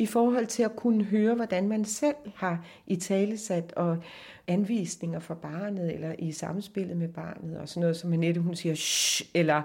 i 0.02 0.06
forhold 0.06 0.48
til 0.48 0.64
at 0.64 0.76
kunne 0.76 1.04
høre, 1.04 1.36
hvordan 1.36 1.68
man 1.68 1.86
selv 1.86 2.16
har 2.36 2.66
i 2.88 2.96
talesat 2.96 3.74
og 3.74 3.98
anvisninger 4.48 5.20
for 5.20 5.34
barnet, 5.34 5.94
eller 5.94 6.16
i 6.20 6.32
samspillet 6.32 6.98
med 6.98 7.08
barnet, 7.08 7.58
og 7.58 7.70
sådan 7.70 7.82
noget, 7.82 7.98
som 7.98 8.14
Annette, 8.14 8.42
hun 8.42 8.56
siger, 8.56 8.76
Shh, 8.76 9.30
eller 9.34 9.62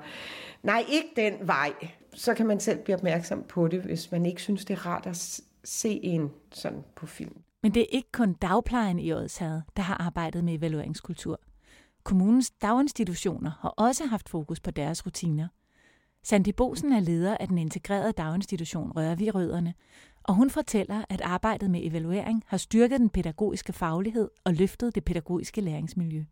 nej, 0.62 0.84
ikke 0.88 1.08
den 1.16 1.34
vej. 1.46 1.72
Så 2.14 2.34
kan 2.34 2.46
man 2.46 2.60
selv 2.60 2.78
blive 2.78 2.96
opmærksom 2.96 3.42
på 3.48 3.68
det, 3.68 3.82
hvis 3.82 4.12
man 4.12 4.26
ikke 4.26 4.42
synes, 4.42 4.64
det 4.64 4.74
er 4.74 4.86
rart 4.86 5.06
at 5.06 5.40
se 5.64 6.00
en 6.02 6.30
sådan 6.52 6.84
på 6.96 7.06
film. 7.06 7.36
Men 7.62 7.74
det 7.74 7.80
er 7.80 7.86
ikke 7.90 8.12
kun 8.12 8.32
dagplejen 8.32 8.98
i 8.98 9.12
Odshavet, 9.12 9.62
der 9.76 9.82
har 9.82 9.94
arbejdet 9.94 10.44
med 10.44 10.54
evalueringskultur. 10.54 11.40
Kommunens 12.02 12.50
daginstitutioner 12.50 13.50
har 13.60 13.68
også 13.68 14.06
haft 14.06 14.28
fokus 14.28 14.60
på 14.60 14.70
deres 14.70 15.06
rutiner. 15.06 15.48
Sandy 16.28 16.48
Bosen 16.48 16.92
er 16.92 17.00
leder 17.00 17.36
af 17.40 17.48
den 17.48 17.58
integrerede 17.58 18.12
daginstitution 18.12 18.92
Rørvi 18.96 19.30
Rødderne, 19.30 19.74
og 20.22 20.34
hun 20.34 20.50
fortæller, 20.50 21.04
at 21.08 21.20
arbejdet 21.20 21.70
med 21.70 21.80
evaluering 21.82 22.42
har 22.46 22.56
styrket 22.56 23.00
den 23.00 23.10
pædagogiske 23.10 23.72
faglighed 23.72 24.30
og 24.44 24.54
løftet 24.54 24.94
det 24.94 25.04
pædagogiske 25.04 25.60
læringsmiljø. 25.60 26.24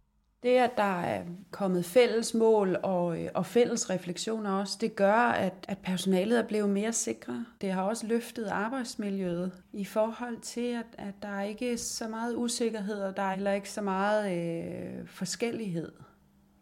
Det, 0.43 0.57
at 0.57 0.71
der 0.77 1.01
er 1.01 1.25
kommet 1.51 1.85
fælles 1.85 2.35
mål 2.35 2.77
og, 2.83 3.23
øh, 3.23 3.31
og 3.35 3.47
fælles 3.47 3.91
refleksioner 3.91 4.51
også, 4.51 4.79
det 4.81 4.97
gør, 4.97 5.15
at, 5.15 5.55
at 5.69 5.79
personalet 5.79 6.39
er 6.39 6.47
blevet 6.47 6.71
mere 6.71 6.93
sikre. 6.93 7.47
Det 7.61 7.73
har 7.73 7.83
også 7.83 8.07
løftet 8.07 8.47
arbejdsmiljøet 8.47 9.53
i 9.73 9.85
forhold 9.85 10.41
til, 10.41 10.73
at, 10.73 10.87
at 10.99 11.15
der 11.23 11.29
er 11.29 11.43
ikke 11.43 11.79
så 11.79 12.09
meget 12.09 12.37
usikkerhed, 12.37 13.03
og 13.03 13.17
der 13.17 13.23
er 13.23 13.35
heller 13.35 13.53
ikke 13.53 13.71
så 13.71 13.83
meget 13.83 14.33
øh, 14.33 15.07
forskellighed 15.07 15.93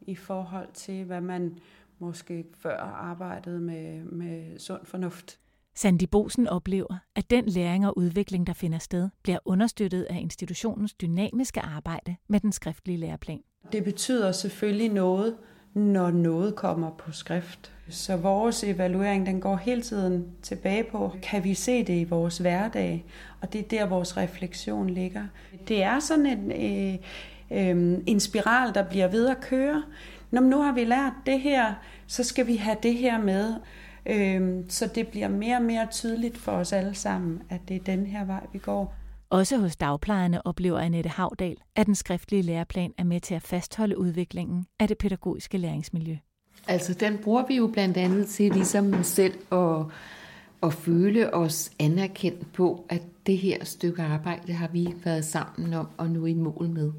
i 0.01 0.15
forhold 0.15 0.69
til, 0.75 1.05
hvad 1.05 1.21
man 1.21 1.59
måske 2.03 2.45
før 2.59 2.77
arbejdede 2.81 3.61
med, 3.61 4.05
med 4.05 4.59
sund 4.59 4.81
fornuft. 4.85 5.39
Sandy 5.75 6.05
Bosen 6.11 6.49
oplever, 6.49 6.97
at 7.17 7.31
den 7.31 7.47
læring 7.47 7.87
og 7.87 7.99
udvikling, 7.99 8.47
der 8.47 8.53
finder 8.53 8.79
sted, 8.79 9.09
bliver 9.23 9.39
understøttet 9.45 10.03
af 10.03 10.19
institutionens 10.21 10.95
dynamiske 10.95 11.61
arbejde 11.61 12.17
med 12.29 12.41
den 12.41 12.53
skriftlige 12.53 12.99
læreplan. 12.99 13.41
Det 13.73 13.85
betyder 13.85 14.33
selvfølgelig 14.33 14.89
noget, 14.89 15.37
når 15.75 16.11
noget 16.11 16.55
kommer 16.55 16.91
på 16.91 17.13
skrift. 17.13 17.73
Så 17.89 18.17
vores 18.17 18.65
evaluering, 18.65 19.27
den 19.27 19.41
går 19.41 19.57
hele 19.57 19.83
tiden 19.83 20.27
tilbage 20.43 20.85
på, 20.85 21.13
kan 21.23 21.45
vi 21.45 21.55
se 21.55 21.85
det 21.85 22.01
i 22.01 22.05
vores 22.05 22.39
hverdag? 22.39 23.05
Og 23.41 23.53
det 23.53 23.59
er 23.59 23.69
der, 23.69 23.87
vores 23.87 24.17
refleksion 24.17 24.91
ligger. 24.91 25.27
Det 25.69 25.83
er 25.83 26.01
sådan 26.01 26.27
en, 26.27 26.53
øh, 26.53 26.95
øh, 27.51 27.99
en 28.07 28.21
spiral, 28.21 28.75
der 28.75 28.89
bliver 28.89 29.09
ved 29.09 29.29
at 29.29 29.41
køre. 29.41 29.83
Når 30.33 30.41
nu 30.41 30.63
har 30.63 30.73
vi 30.73 30.85
lært 30.85 31.13
det 31.27 31.41
her, 31.41 31.75
så 32.07 32.25
skal 32.25 32.47
vi 32.47 32.57
have 32.57 32.77
det 32.83 32.95
her 32.95 33.19
med. 33.19 33.55
Øh, 34.07 34.65
så 34.69 34.91
det 34.95 35.09
bliver 35.09 35.29
mere 35.29 35.57
og 35.57 35.63
mere 35.63 35.87
tydeligt 35.91 36.39
for 36.39 36.53
os 36.53 36.73
alle 36.73 36.95
sammen, 36.95 37.43
at 37.51 37.61
det 37.69 37.77
er 37.77 37.85
den 37.85 38.07
her 38.07 38.25
vej, 38.25 38.47
vi 38.53 38.59
går. 38.59 38.95
Også 39.31 39.57
hos 39.57 39.77
dagplejerne 39.77 40.47
oplever 40.47 40.79
Annette 40.79 41.09
Havdal, 41.11 41.57
at 41.77 41.87
den 41.87 41.95
skriftlige 41.95 42.43
læreplan 42.43 42.93
er 42.99 43.05
med 43.05 43.21
til 43.21 43.35
at 43.35 43.43
fastholde 43.43 43.99
udviklingen 43.99 44.67
af 44.81 44.89
det 44.89 44.99
pædagogiske 44.99 45.59
læringsmiljø. 45.59 46.17
Altså 46.67 46.95
den 46.95 47.19
bruger 47.19 47.47
vi 47.47 47.57
jo 47.57 47.67
blandt 47.67 47.97
andet 47.97 48.27
til 48.27 48.53
ligesom 48.53 49.03
selv 49.03 49.35
at, 49.53 49.85
at 50.63 50.75
føle 50.75 51.35
os 51.35 51.71
anerkendt 51.81 52.53
på, 52.53 52.87
at 52.89 53.03
det 53.27 53.39
her 53.39 53.65
stykke 53.65 54.03
arbejde 54.03 54.53
har 54.53 54.69
vi 54.69 54.95
været 55.05 55.25
sammen 55.25 55.75
om 55.75 55.89
og 55.97 56.11
nu 56.11 56.27
i 56.27 56.35
mål 56.35 56.69
med. 56.69 56.93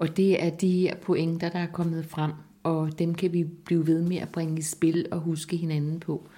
Og 0.00 0.16
det 0.16 0.44
er 0.44 0.50
de 0.50 0.80
her 0.80 0.96
pointer, 0.96 1.48
der 1.48 1.58
er 1.58 1.66
kommet 1.66 2.06
frem, 2.06 2.32
og 2.62 2.98
dem 2.98 3.14
kan 3.14 3.32
vi 3.32 3.44
blive 3.44 3.86
ved 3.86 4.02
med 4.02 4.16
at 4.16 4.28
bringe 4.28 4.58
i 4.58 4.62
spil 4.62 5.06
og 5.10 5.18
huske 5.18 5.56
hinanden 5.56 6.00
på. 6.00 6.28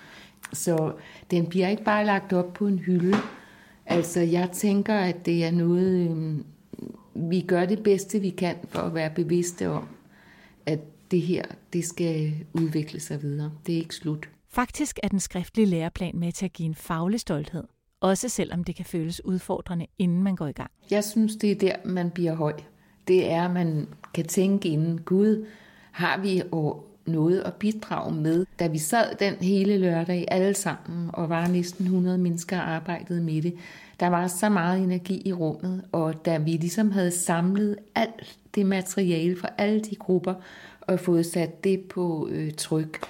Så 0.52 0.92
den 1.30 1.46
bliver 1.46 1.68
ikke 1.68 1.84
bare 1.84 2.04
lagt 2.04 2.32
op 2.32 2.54
på 2.54 2.66
en 2.66 2.78
hylde, 2.78 3.16
Altså, 3.86 4.20
jeg 4.20 4.50
tænker, 4.52 4.94
at 4.94 5.26
det 5.26 5.44
er 5.44 5.50
noget, 5.50 6.10
øh, 6.10 6.38
vi 7.30 7.40
gør 7.40 7.64
det 7.64 7.82
bedste, 7.82 8.20
vi 8.20 8.30
kan 8.30 8.56
for 8.68 8.80
at 8.80 8.94
være 8.94 9.10
bevidste 9.10 9.68
om, 9.68 9.88
at 10.66 10.80
det 11.10 11.22
her, 11.22 11.42
det 11.72 11.84
skal 11.84 12.34
udvikle 12.52 13.00
sig 13.00 13.22
videre. 13.22 13.52
Det 13.66 13.74
er 13.74 13.78
ikke 13.78 13.94
slut. 13.94 14.28
Faktisk 14.48 14.98
er 15.02 15.08
den 15.08 15.20
skriftlige 15.20 15.66
læreplan 15.66 16.18
med 16.18 16.32
til 16.32 16.44
at 16.44 16.52
give 16.52 16.66
en 16.66 16.74
faglig 16.74 17.20
stolthed, 17.20 17.64
også 18.00 18.28
selvom 18.28 18.64
det 18.64 18.76
kan 18.76 18.84
føles 18.84 19.24
udfordrende, 19.24 19.86
inden 19.98 20.22
man 20.22 20.36
går 20.36 20.46
i 20.46 20.52
gang. 20.52 20.70
Jeg 20.90 21.04
synes, 21.04 21.36
det 21.36 21.50
er 21.50 21.54
der, 21.54 21.76
man 21.84 22.10
bliver 22.10 22.34
høj. 22.34 22.52
Det 23.08 23.30
er, 23.30 23.44
at 23.44 23.50
man 23.50 23.88
kan 24.14 24.24
tænke 24.24 24.68
inden, 24.68 25.00
Gud, 25.00 25.46
har 25.94 26.18
vi 26.20 26.42
noget 27.06 27.40
at 27.40 27.54
bidrage 27.54 28.14
med. 28.14 28.46
Da 28.58 28.66
vi 28.66 28.78
sad 28.78 29.16
den 29.18 29.34
hele 29.34 29.78
lørdag 29.78 30.24
alle 30.28 30.54
sammen, 30.54 31.10
og 31.12 31.28
var 31.28 31.46
næsten 31.48 31.84
100 31.84 32.18
mennesker 32.18 32.58
og 32.58 32.68
arbejdede 32.68 33.20
med 33.22 33.42
det, 33.42 33.54
der 34.00 34.06
var 34.06 34.26
så 34.26 34.48
meget 34.48 34.82
energi 34.82 35.22
i 35.24 35.32
rummet, 35.32 35.84
og 35.92 36.24
da 36.24 36.38
vi 36.38 36.50
ligesom 36.50 36.90
havde 36.90 37.10
samlet 37.10 37.76
alt 37.94 38.38
det 38.54 38.66
materiale 38.66 39.36
fra 39.36 39.48
alle 39.58 39.80
de 39.80 39.96
grupper, 39.96 40.34
og 40.80 41.00
fået 41.00 41.26
sat 41.26 41.64
det 41.64 41.80
på 41.80 42.28
øh, 42.30 42.52
tryk, 42.52 43.00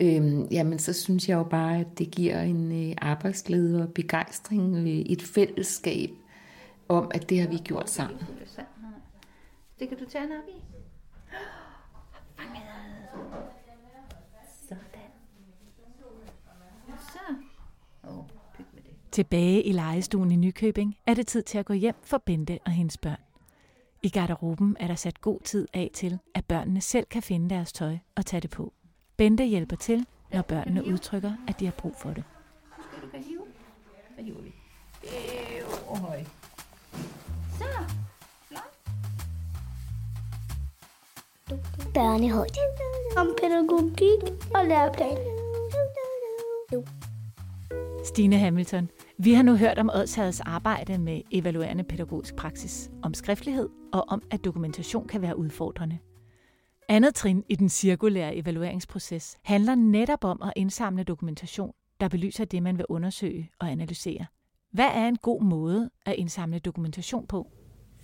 øh, 0.00 0.52
jamen 0.52 0.78
så 0.78 0.92
synes 0.92 1.28
jeg 1.28 1.34
jo 1.34 1.44
bare, 1.44 1.78
at 1.78 1.98
det 1.98 2.10
giver 2.10 2.40
en 2.40 2.88
øh, 2.88 2.94
arbejdsglæde 2.98 3.82
og 3.82 3.92
begejstring, 3.92 4.76
øh, 4.76 4.86
et 4.86 5.22
fællesskab 5.22 6.10
om, 6.88 7.10
at 7.14 7.30
det 7.30 7.40
har 7.40 7.48
vi 7.48 7.56
gjort 7.56 7.90
sammen. 7.90 8.18
Det 9.78 9.88
kan 9.88 9.98
du 9.98 10.04
tage 10.04 10.24
op 10.24 10.48
i. 10.48 10.77
Tilbage 19.12 19.62
i 19.62 19.72
lejestuen 19.72 20.30
i 20.32 20.36
Nykøbing 20.36 20.96
er 21.06 21.14
det 21.14 21.26
tid 21.26 21.42
til 21.42 21.58
at 21.58 21.66
gå 21.66 21.72
hjem 21.72 21.94
for 22.02 22.18
Bente 22.18 22.58
og 22.64 22.72
hendes 22.72 22.98
børn. 22.98 23.20
I 24.02 24.08
garderoben 24.08 24.76
er 24.80 24.86
der 24.86 24.94
sat 24.94 25.20
god 25.20 25.40
tid 25.40 25.68
af 25.74 25.90
til, 25.94 26.18
at 26.34 26.44
børnene 26.44 26.80
selv 26.80 27.06
kan 27.06 27.22
finde 27.22 27.50
deres 27.50 27.72
tøj 27.72 27.98
og 28.16 28.26
tage 28.26 28.40
det 28.40 28.50
på. 28.50 28.72
Bente 29.16 29.44
hjælper 29.44 29.76
til, 29.76 30.06
når 30.32 30.42
børnene 30.42 30.84
udtrykker, 30.84 31.32
at 31.48 31.60
de 31.60 31.64
har 31.64 31.72
brug 31.72 31.96
for 31.96 32.10
det. 32.10 32.24
Børnehøjde. 41.98 42.60
Om 43.16 43.36
pædagogik 43.40 44.22
og 44.54 44.66
læreplan. 44.66 45.18
Stine 48.04 48.38
Hamilton, 48.38 48.90
vi 49.18 49.32
har 49.32 49.42
nu 49.42 49.56
hørt 49.56 49.78
om 49.78 49.90
Odsherreds 49.94 50.40
arbejde 50.40 50.98
med 50.98 51.20
evaluerende 51.30 51.84
pædagogisk 51.84 52.36
praksis, 52.36 52.90
om 53.02 53.14
skriftlighed 53.14 53.68
og 53.92 54.04
om, 54.08 54.22
at 54.30 54.44
dokumentation 54.44 55.08
kan 55.08 55.22
være 55.22 55.38
udfordrende. 55.38 55.98
Andet 56.88 57.14
trin 57.14 57.44
i 57.48 57.54
den 57.54 57.68
cirkulære 57.68 58.36
evalueringsproces 58.36 59.38
handler 59.42 59.74
netop 59.74 60.24
om 60.24 60.42
at 60.42 60.52
indsamle 60.56 61.04
dokumentation, 61.04 61.72
der 62.00 62.08
belyser 62.08 62.44
det, 62.44 62.62
man 62.62 62.78
vil 62.78 62.86
undersøge 62.88 63.50
og 63.58 63.70
analysere. 63.70 64.26
Hvad 64.72 64.88
er 64.94 65.08
en 65.08 65.16
god 65.16 65.42
måde 65.42 65.90
at 66.06 66.14
indsamle 66.14 66.58
dokumentation 66.58 67.26
på? 67.26 67.50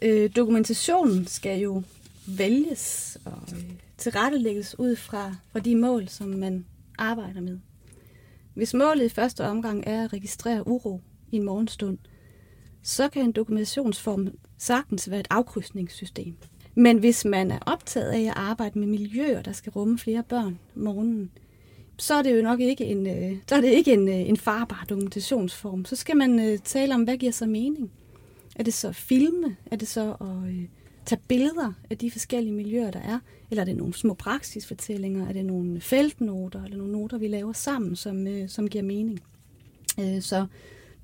Øh, 0.02 0.30
dokumentationen 0.36 1.26
skal 1.26 1.60
jo 1.60 1.82
vælges 2.26 3.18
og 3.24 3.42
øh, 3.52 3.70
tilrettelægges 3.98 4.78
ud 4.78 4.96
fra, 4.96 5.34
fra 5.52 5.58
de 5.58 5.76
mål, 5.76 6.08
som 6.08 6.28
man 6.28 6.66
arbejder 6.98 7.40
med. 7.40 7.58
Hvis 8.54 8.74
målet 8.74 9.04
i 9.04 9.08
første 9.08 9.44
omgang 9.44 9.84
er 9.86 10.04
at 10.04 10.12
registrere 10.12 10.68
uro 10.68 11.00
i 11.32 11.36
en 11.36 11.42
morgenstund, 11.42 11.98
så 12.82 13.08
kan 13.08 13.22
en 13.24 13.32
dokumentationsform 13.32 14.28
sagtens 14.58 15.10
være 15.10 15.20
et 15.20 15.26
afkrydsningssystem. 15.30 16.34
Men 16.74 16.98
hvis 16.98 17.24
man 17.24 17.50
er 17.50 17.58
optaget 17.66 18.10
af 18.10 18.20
at 18.20 18.32
arbejde 18.36 18.78
med 18.78 18.86
miljøer, 18.86 19.42
der 19.42 19.52
skal 19.52 19.70
rumme 19.70 19.98
flere 19.98 20.22
børn 20.22 20.58
om 20.76 20.82
morgenen, 20.82 21.30
så 21.98 22.14
er 22.14 22.22
det 22.22 22.36
jo 22.36 22.42
nok 22.42 22.60
ikke 22.60 22.84
en, 22.84 23.06
øh, 23.06 23.36
så 23.48 23.54
er 23.54 23.60
det 23.60 23.68
ikke 23.68 23.92
en, 23.92 24.08
øh, 24.08 24.28
en 24.28 24.36
farbar 24.36 24.84
dokumentationsform. 24.88 25.84
Så 25.84 25.96
skal 25.96 26.16
man 26.16 26.58
tale 26.64 26.94
om, 26.94 27.02
hvad 27.02 27.16
giver 27.16 27.32
så 27.32 27.46
mening. 27.46 27.90
Er 28.56 28.62
det 28.62 28.74
så 28.74 28.92
filme? 28.92 29.56
Er 29.70 29.76
det 29.76 29.88
så 29.88 30.10
at 30.20 30.68
tage 31.06 31.20
billeder 31.28 31.72
af 31.90 31.98
de 31.98 32.10
forskellige 32.10 32.54
miljøer, 32.54 32.90
der 32.90 33.00
er, 33.00 33.18
eller 33.50 33.62
er 33.62 33.64
det 33.64 33.76
nogle 33.76 33.94
små 33.94 34.14
praksisfortællinger, 34.14 35.28
er 35.28 35.32
det 35.32 35.44
nogle 35.44 35.80
feltnoter, 35.80 36.64
eller 36.64 36.76
nogle 36.76 36.92
noter, 36.92 37.18
vi 37.18 37.28
laver 37.28 37.52
sammen, 37.52 37.96
som, 37.96 38.26
øh, 38.26 38.48
som 38.48 38.68
giver 38.68 38.84
mening. 38.84 39.20
Øh, 40.00 40.22
så 40.22 40.46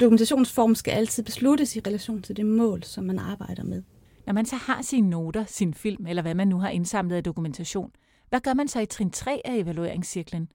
dokumentationsform 0.00 0.74
skal 0.74 0.90
altid 0.90 1.22
besluttes 1.22 1.76
i 1.76 1.80
relation 1.80 2.22
til 2.22 2.36
det 2.36 2.46
mål, 2.46 2.82
som 2.82 3.04
man 3.04 3.18
arbejder 3.18 3.64
med. 3.64 3.82
Når 4.26 4.32
man 4.32 4.46
så 4.46 4.56
har 4.56 4.82
sine 4.82 5.10
noter, 5.10 5.44
sin 5.44 5.74
film, 5.74 6.06
eller 6.06 6.22
hvad 6.22 6.34
man 6.34 6.48
nu 6.48 6.58
har 6.58 6.68
indsamlet 6.68 7.16
af 7.16 7.24
dokumentation, 7.24 7.90
hvad 8.28 8.40
gør 8.40 8.54
man 8.54 8.68
så 8.68 8.80
i 8.80 8.86
trin 8.86 9.10
3 9.10 9.40
af 9.44 9.56
evalueringscirklen? 9.56 10.48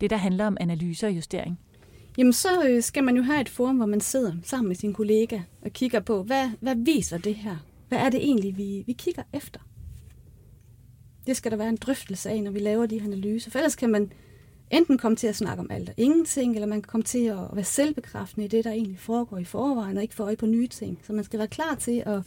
Det, 0.00 0.10
der 0.10 0.16
handler 0.16 0.46
om 0.46 0.56
analyse 0.60 1.06
og 1.06 1.12
justering. 1.12 1.58
Jamen, 2.18 2.32
så 2.32 2.68
øh, 2.68 2.82
skal 2.82 3.04
man 3.04 3.16
jo 3.16 3.22
have 3.22 3.40
et 3.40 3.48
forum, 3.48 3.76
hvor 3.76 3.86
man 3.86 4.00
sidder 4.00 4.32
sammen 4.42 4.68
med 4.68 4.76
sin 4.76 4.92
kollega 4.92 5.40
og 5.62 5.70
kigger 5.70 6.00
på, 6.00 6.22
hvad, 6.22 6.50
hvad 6.60 6.76
viser 6.76 7.18
det 7.18 7.34
her? 7.34 7.56
Hvad 7.92 8.00
er 8.00 8.10
det 8.10 8.20
egentlig, 8.24 8.56
vi, 8.56 8.84
vi 8.86 8.92
kigger 8.92 9.22
efter? 9.32 9.60
Det 11.26 11.36
skal 11.36 11.50
der 11.50 11.56
være 11.56 11.68
en 11.68 11.76
drøftelse 11.76 12.30
af, 12.30 12.42
når 12.42 12.50
vi 12.50 12.58
laver 12.58 12.86
de 12.86 12.98
her 12.98 13.06
analyser. 13.06 13.50
For 13.50 13.58
ellers 13.58 13.76
kan 13.76 13.90
man 13.90 14.12
enten 14.70 14.98
komme 14.98 15.16
til 15.16 15.26
at 15.26 15.36
snakke 15.36 15.60
om 15.60 15.70
alt 15.70 15.88
og 15.88 15.94
ingenting, 15.96 16.54
eller 16.54 16.66
man 16.66 16.82
kan 16.82 16.88
komme 16.88 17.04
til 17.04 17.24
at 17.24 17.38
være 17.52 17.64
selvbekræftende 17.64 18.44
i 18.44 18.48
det, 18.48 18.64
der 18.64 18.70
egentlig 18.70 18.98
foregår 18.98 19.38
i 19.38 19.44
forvejen, 19.44 19.96
og 19.96 20.02
ikke 20.02 20.14
få 20.14 20.22
øje 20.22 20.36
på 20.36 20.46
nye 20.46 20.68
ting. 20.68 20.98
Så 21.02 21.12
man 21.12 21.24
skal 21.24 21.38
være 21.38 21.48
klar 21.48 21.74
til 21.74 22.02
at 22.06 22.22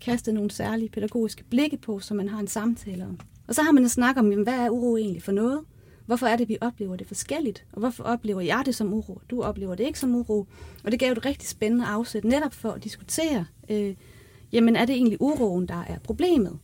kaste 0.00 0.32
nogle 0.32 0.50
særlige 0.50 0.88
pædagogiske 0.88 1.44
blikke 1.44 1.76
på, 1.76 2.00
så 2.00 2.14
man 2.14 2.28
har 2.28 2.40
en 2.40 2.48
samtale 2.48 3.04
om. 3.04 3.20
Og 3.48 3.54
så 3.54 3.62
har 3.62 3.72
man 3.72 3.82
en 3.82 3.88
snak 3.88 4.16
om, 4.16 4.30
jamen, 4.30 4.44
hvad 4.44 4.58
er 4.58 4.70
uro 4.70 4.96
egentlig 4.96 5.22
for 5.22 5.32
noget? 5.32 5.60
Hvorfor 6.06 6.26
er 6.26 6.36
det, 6.36 6.48
vi 6.48 6.58
oplever 6.60 6.96
det 6.96 7.06
forskelligt? 7.06 7.66
Og 7.72 7.78
hvorfor 7.78 8.04
oplever 8.04 8.40
jeg 8.40 8.62
det 8.66 8.74
som 8.74 8.92
uro? 8.92 9.20
Du 9.30 9.42
oplever 9.42 9.74
det 9.74 9.86
ikke 9.86 9.98
som 9.98 10.14
uro. 10.14 10.46
Og 10.84 10.92
det 10.92 11.00
gav 11.00 11.12
et 11.12 11.24
rigtig 11.24 11.48
spændende 11.48 11.84
afsæt 11.84 12.24
netop 12.24 12.54
for 12.54 12.70
at 12.70 12.84
diskutere, 12.84 13.46
øh, 13.70 13.94
jamen 14.52 14.76
er 14.76 14.84
det 14.84 14.94
egentlig 14.94 15.22
uroen, 15.22 15.68
der 15.68 15.82
er 15.88 15.98
problemet? 15.98 16.58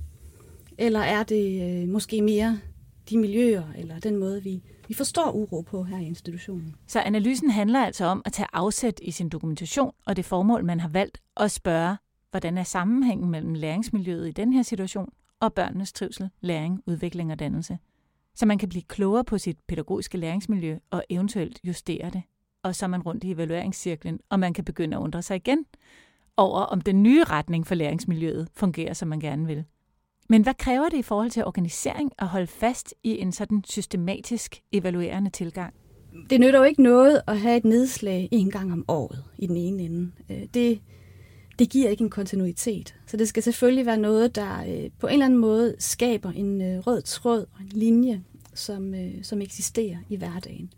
Eller 0.79 1.01
er 1.01 1.23
det 1.23 1.83
øh, 1.83 1.89
måske 1.89 2.23
mere 2.23 2.59
de 3.11 3.19
miljøer, 3.19 3.65
eller 3.79 3.99
den 3.99 4.17
måde, 4.17 4.43
vi, 4.43 4.63
vi 4.89 4.95
forstår 4.95 5.31
uro 5.31 5.61
på 5.61 5.83
her 5.83 5.99
i 5.99 6.07
institutionen? 6.07 6.75
Så 6.87 7.01
analysen 7.01 7.51
handler 7.51 7.85
altså 7.85 8.05
om 8.05 8.23
at 8.25 8.33
tage 8.33 8.49
afsæt 8.53 9.01
i 9.03 9.11
sin 9.11 9.29
dokumentation 9.29 9.93
og 10.07 10.17
det 10.17 10.25
formål, 10.25 10.65
man 10.65 10.81
har 10.81 10.89
valgt, 10.89 11.23
og 11.35 11.51
spørge, 11.51 11.97
hvordan 12.31 12.59
er 12.59 12.63
sammenhængen 12.63 13.31
mellem 13.31 13.55
læringsmiljøet 13.55 14.29
i 14.29 14.33
den 14.33 14.53
her 14.53 14.63
situation 14.63 15.13
og 15.41 15.55
børnenes 15.55 15.93
trivsel, 15.93 16.31
læring, 16.41 16.83
udvikling 16.87 17.33
og 17.33 17.39
dannelse. 17.39 17.79
Så 18.35 18.47
man 18.47 18.59
kan 18.59 18.69
blive 18.69 18.83
klogere 18.83 19.25
på 19.25 19.39
sit 19.39 19.59
pædagogiske 19.69 20.19
læringsmiljø 20.19 20.79
og 20.91 21.05
eventuelt 21.09 21.61
justere 21.65 22.11
det. 22.11 22.23
Og 22.63 22.75
så 22.75 22.87
er 22.87 22.89
man 22.89 23.03
rundt 23.03 23.25
i 23.25 23.31
evalueringscirklen, 23.31 24.21
og 24.31 24.41
man 24.41 24.53
kan 24.53 24.65
begynde 24.65 24.97
at 24.97 25.01
undre 25.01 25.23
sig 25.23 25.37
igen 25.37 25.67
over, 26.37 26.61
om 26.61 26.81
den 26.81 27.03
nye 27.03 27.25
retning 27.25 27.67
for 27.67 27.75
læringsmiljøet 27.75 28.49
fungerer, 28.55 28.93
som 28.93 29.09
man 29.09 29.21
gerne 29.21 29.47
vil. 29.47 29.65
Men 30.29 30.43
hvad 30.43 30.55
kræver 30.55 30.89
det 30.89 30.97
i 30.97 31.03
forhold 31.03 31.31
til 31.31 31.45
organisering 31.45 32.13
at 32.19 32.29
holde 32.29 32.47
fast 32.47 32.95
i 33.03 33.19
en 33.19 33.33
sådan 33.33 33.65
systematisk 33.65 34.63
evaluerende 34.73 35.31
tilgang? 35.31 35.75
Det 36.31 36.41
nytter 36.41 36.59
jo 36.59 36.65
ikke 36.65 36.83
noget 36.83 37.23
at 37.27 37.41
have 37.41 37.57
et 37.57 37.65
nedslag 37.65 38.29
en 38.33 38.51
gang 38.51 38.73
om 38.73 38.85
året 38.89 39.25
i 39.39 39.47
den 39.47 39.57
ene 39.57 39.83
ende. 39.83 40.13
Øh, 40.31 40.43
det, 40.55 40.81
det 41.59 41.71
giver 41.71 41.91
ikke 41.91 42.05
en 42.05 42.11
kontinuitet. 42.11 42.95
Så 43.07 43.17
det 43.17 43.29
skal 43.29 43.43
selvfølgelig 43.43 43.87
være 43.87 43.97
noget, 43.97 44.35
der 44.35 44.61
øh, 44.61 44.91
på 44.99 45.07
en 45.07 45.13
eller 45.13 45.27
anden 45.27 45.39
måde 45.39 45.75
skaber 45.79 46.31
en 46.31 46.63
øh, 46.63 46.79
rød 46.79 47.03
tråd 47.03 47.41
og 47.41 47.61
en 47.61 47.69
linje, 47.69 48.23
som, 48.55 48.95
som 49.23 49.41
eksisterer 49.41 49.97
i 50.09 50.17
hverdagen. 50.17 50.73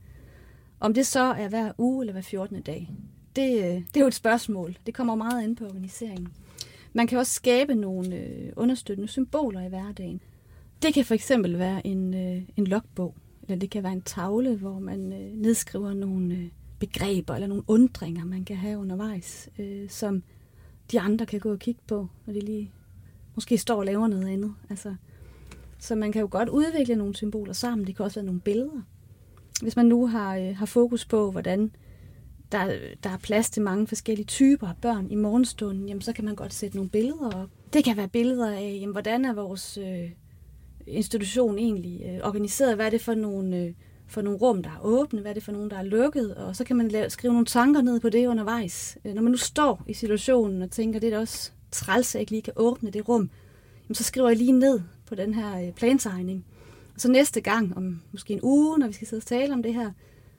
Om 0.81 0.95
det 0.95 1.07
så 1.07 1.21
er 1.21 1.49
hver 1.49 1.73
uge 1.79 2.03
eller 2.03 2.13
hver 2.13 2.23
14. 2.23 2.63
dag, 2.63 2.91
det, 3.37 3.59
øh, 3.59 3.75
det 3.75 3.97
er 3.97 4.01
jo 4.01 4.07
et 4.07 4.15
spørgsmål. 4.15 4.77
Det 4.87 4.95
kommer 4.95 5.15
meget 5.15 5.45
ind 5.45 5.57
på 5.57 5.65
organiseringen. 5.65 6.29
Man 6.93 7.07
kan 7.07 7.19
også 7.19 7.33
skabe 7.33 7.75
nogle 7.75 8.17
øh, 8.17 8.53
understøttende 8.57 9.09
symboler 9.09 9.61
i 9.61 9.69
hverdagen. 9.69 10.21
Det 10.83 10.95
kan 10.95 11.05
for 11.05 11.15
eksempel 11.15 11.59
være 11.59 11.87
en, 11.87 12.15
øh, 12.15 12.43
en 12.57 12.67
logbog, 12.67 13.15
eller 13.43 13.57
det 13.57 13.71
kan 13.71 13.83
være 13.83 13.93
en 13.93 14.03
tavle, 14.03 14.57
hvor 14.57 14.79
man 14.79 15.13
øh, 15.13 15.33
nedskriver 15.35 15.93
nogle 15.93 16.35
øh, 16.35 16.49
begreber 16.79 17.35
eller 17.35 17.47
nogle 17.47 17.65
undringer, 17.67 18.25
man 18.25 18.45
kan 18.45 18.57
have 18.57 18.79
undervejs, 18.79 19.49
øh, 19.59 19.89
som 19.89 20.23
de 20.93 21.01
andre 21.01 21.27
kan 21.27 21.41
gå 21.41 21.53
og 21.53 21.59
kigge 21.59 21.81
på, 21.87 22.09
når 22.27 22.35
de 22.35 22.41
lige 22.41 22.73
måske 23.35 23.59
står 23.59 23.77
og 23.77 23.85
laver 23.85 24.07
noget 24.07 24.29
andet. 24.29 24.55
Altså, 24.71 24.95
så 25.79 25.95
man 25.95 26.13
kan 26.13 26.21
jo 26.21 26.29
godt 26.31 26.49
udvikle 26.49 26.95
nogle 26.95 27.17
symboler 27.17 27.53
sammen. 27.53 27.87
Det 27.87 27.97
kan 27.97 28.05
også 28.05 28.21
være 28.21 28.27
nogle 28.27 28.41
billeder. 28.41 28.83
Hvis 29.63 29.77
man 29.77 29.87
nu 29.87 30.07
har, 30.07 30.37
øh, 30.37 30.57
har 30.57 30.67
fokus 30.67 31.05
på, 31.05 31.31
hvordan 31.31 31.71
der, 32.53 32.79
der 33.03 33.11
er 33.11 33.19
plads 33.19 33.51
til 33.51 33.63
mange 33.63 33.87
forskellige 33.87 34.27
typer 34.27 34.69
af 34.69 34.75
børn 34.83 35.11
i 35.11 35.15
morgenstunden, 35.15 35.89
jamen, 35.89 36.03
så 36.03 36.13
kan 36.13 36.25
man 36.25 36.35
godt 36.35 36.55
sætte 36.55 36.77
nogle 36.77 36.91
billeder 36.91 37.43
op. 37.43 37.49
Det 37.73 37.85
kan 37.85 37.97
være 37.97 38.09
billeder 38.09 38.51
af, 38.51 38.79
jamen, 38.81 38.93
hvordan 38.93 39.25
er 39.25 39.35
vores 39.35 39.79
øh, 39.79 40.11
institution 40.87 41.59
egentlig 41.59 42.03
øh, 42.07 42.29
organiseret? 42.29 42.75
Hvad 42.75 42.87
er 42.87 42.91
det 42.91 43.01
for 43.01 43.15
nogle, 43.15 43.57
øh, 43.57 43.73
for 44.07 44.23
nogle 44.23 44.39
rum, 44.39 44.63
der 44.63 44.71
er 44.71 44.81
åbne? 44.83 45.21
Hvad 45.21 45.31
er 45.31 45.35
det 45.35 45.43
for 45.43 45.53
nogle, 45.53 45.71
der 45.71 45.77
er 45.77 45.83
lukket? 45.83 46.35
Og 46.35 46.57
så 46.57 46.65
kan 46.65 46.77
man 46.77 46.89
lave, 46.89 47.11
skrive 47.11 47.33
nogle 47.33 47.47
tanker 47.47 47.83
ned 47.83 48.01
på 48.01 48.09
det 48.09 48.27
undervejs. 48.27 48.99
Øh, 49.05 49.15
når 49.15 49.23
man 49.23 49.33
nu 49.33 49.39
står 49.39 49.83
i 49.87 49.95
situationen 49.95 50.63
og 50.63 50.71
tænker, 50.71 51.01
det 51.01 51.07
er 51.07 51.11
da 51.11 51.19
også 51.19 51.53
træls, 51.71 52.11
at 52.11 52.15
jeg 52.15 52.21
ikke 52.21 52.33
lige 52.33 52.43
kan 52.43 52.53
åbne 52.57 52.91
det 52.91 53.09
rum, 53.09 53.31
jamen, 53.85 53.95
så 53.95 54.05
skriver 54.05 54.29
jeg 54.29 54.37
lige 54.37 54.53
ned 54.53 54.81
på 55.07 55.15
den 55.15 55.35
her 55.35 55.67
øh, 55.67 55.73
plantegning. 55.73 56.45
Og 56.95 57.01
så 57.01 57.11
næste 57.11 57.41
gang, 57.41 57.77
om 57.77 58.01
måske 58.13 58.33
en 58.33 58.41
uge, 58.43 58.79
når 58.79 58.87
vi 58.87 58.93
skal 58.93 59.09
sidde 59.09 59.21
og 59.21 59.27
tale 59.27 59.55
om 59.55 59.63
det 59.63 59.75
her, 59.75 59.91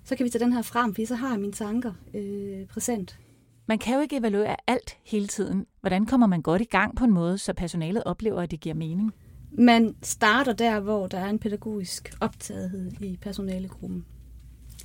så 0.08 0.16
kan 0.16 0.24
vi 0.24 0.30
tage 0.30 0.44
den 0.44 0.54
her 0.54 0.62
frem, 0.62 0.96
for 0.96 1.06
så 1.06 1.16
har 1.16 1.30
jeg 1.30 1.40
mine 1.40 1.54
tanker 1.54 1.94
øh, 2.14 2.66
præsent. 2.66 3.20
Man 3.66 3.80
kan 3.80 3.96
jo 3.96 4.02
ikke 4.02 4.18
evaluere 4.18 4.56
alt 4.68 4.98
hele 5.04 5.28
tiden. 5.28 5.66
Hvordan 5.82 6.06
kommer 6.06 6.28
man 6.28 6.42
godt 6.42 6.62
i 6.62 6.66
gang 6.66 6.96
på 6.96 7.04
en 7.04 7.14
måde, 7.14 7.38
så 7.38 7.54
personalet 7.54 8.04
oplever, 8.04 8.42
at 8.42 8.52
det 8.52 8.60
giver 8.60 8.76
mening? 8.76 9.14
Man 9.52 9.96
starter 10.04 10.54
der, 10.54 10.80
hvor 10.80 11.08
der 11.08 11.18
er 11.18 11.30
en 11.30 11.40
pædagogisk 11.40 12.16
optagethed 12.22 12.92
i 13.02 13.18
personalegruppen. 13.22 14.06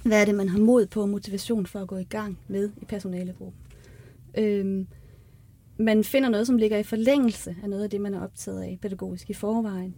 Hvad 0.05 0.21
er 0.21 0.25
det, 0.25 0.35
man 0.35 0.49
har 0.49 0.59
mod 0.59 0.87
på 0.87 1.03
og 1.03 1.09
motivation 1.09 1.67
for 1.67 1.81
at 1.81 1.89
gå 1.89 1.97
i 1.97 2.05
gang 2.05 2.39
med 2.49 2.71
i 2.77 2.85
personalegruppen? 2.85 3.63
Øhm, 4.39 4.87
man 5.79 6.05
finder 6.05 6.29
noget, 6.29 6.47
som 6.47 6.57
ligger 6.57 6.79
i 6.79 6.83
forlængelse 6.83 7.57
af 7.63 7.71
noget 7.71 7.85
af 7.85 7.91
det, 7.91 8.01
man 8.01 8.15
er 8.15 8.21
optaget 8.21 8.63
af 8.63 8.79
pædagogisk 8.83 9.31
i 9.31 9.35
forvejen. 9.35 9.95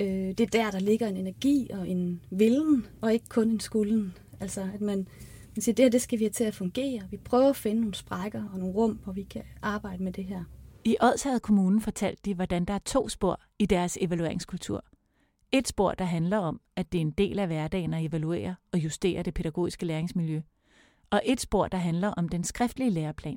Øh, 0.00 0.08
det 0.08 0.40
er 0.40 0.46
der, 0.46 0.70
der 0.70 0.80
ligger 0.80 1.08
en 1.08 1.16
energi 1.16 1.70
og 1.72 1.88
en 1.88 2.20
vilden, 2.30 2.86
og 3.00 3.12
ikke 3.12 3.28
kun 3.28 3.48
en 3.48 3.60
skulden. 3.60 4.14
Altså, 4.40 4.68
at 4.74 4.80
man, 4.80 5.08
man 5.56 5.62
siger, 5.62 5.74
det 5.74 5.84
her 5.84 5.90
det 5.90 6.02
skal 6.02 6.18
vi 6.18 6.24
have 6.24 6.30
til 6.30 6.44
at 6.44 6.54
fungere. 6.54 7.02
Vi 7.10 7.16
prøver 7.16 7.48
at 7.48 7.56
finde 7.56 7.80
nogle 7.80 7.94
sprækker 7.94 8.44
og 8.52 8.58
nogle 8.58 8.74
rum, 8.74 8.92
hvor 8.92 9.12
vi 9.12 9.22
kan 9.22 9.42
arbejde 9.62 10.02
med 10.02 10.12
det 10.12 10.24
her. 10.24 10.44
I 10.84 10.96
Odsherred 11.00 11.40
Kommune 11.40 11.80
fortalte 11.80 12.22
de, 12.24 12.34
hvordan 12.34 12.64
der 12.64 12.74
er 12.74 12.78
to 12.78 13.08
spor 13.08 13.40
i 13.58 13.66
deres 13.66 13.98
evalueringskultur. 14.00 14.84
Et 15.52 15.68
spor, 15.68 15.92
der 15.92 16.04
handler 16.04 16.36
om, 16.36 16.60
at 16.76 16.92
det 16.92 16.98
er 16.98 17.02
en 17.02 17.10
del 17.10 17.38
af 17.38 17.46
hverdagen 17.46 17.94
at 17.94 18.04
evaluere 18.04 18.54
og 18.72 18.78
justere 18.78 19.22
det 19.22 19.34
pædagogiske 19.34 19.86
læringsmiljø. 19.86 20.40
Og 21.10 21.22
et 21.24 21.40
spor, 21.40 21.68
der 21.68 21.78
handler 21.78 22.08
om 22.08 22.28
den 22.28 22.44
skriftlige 22.44 22.90
læreplan. 22.90 23.36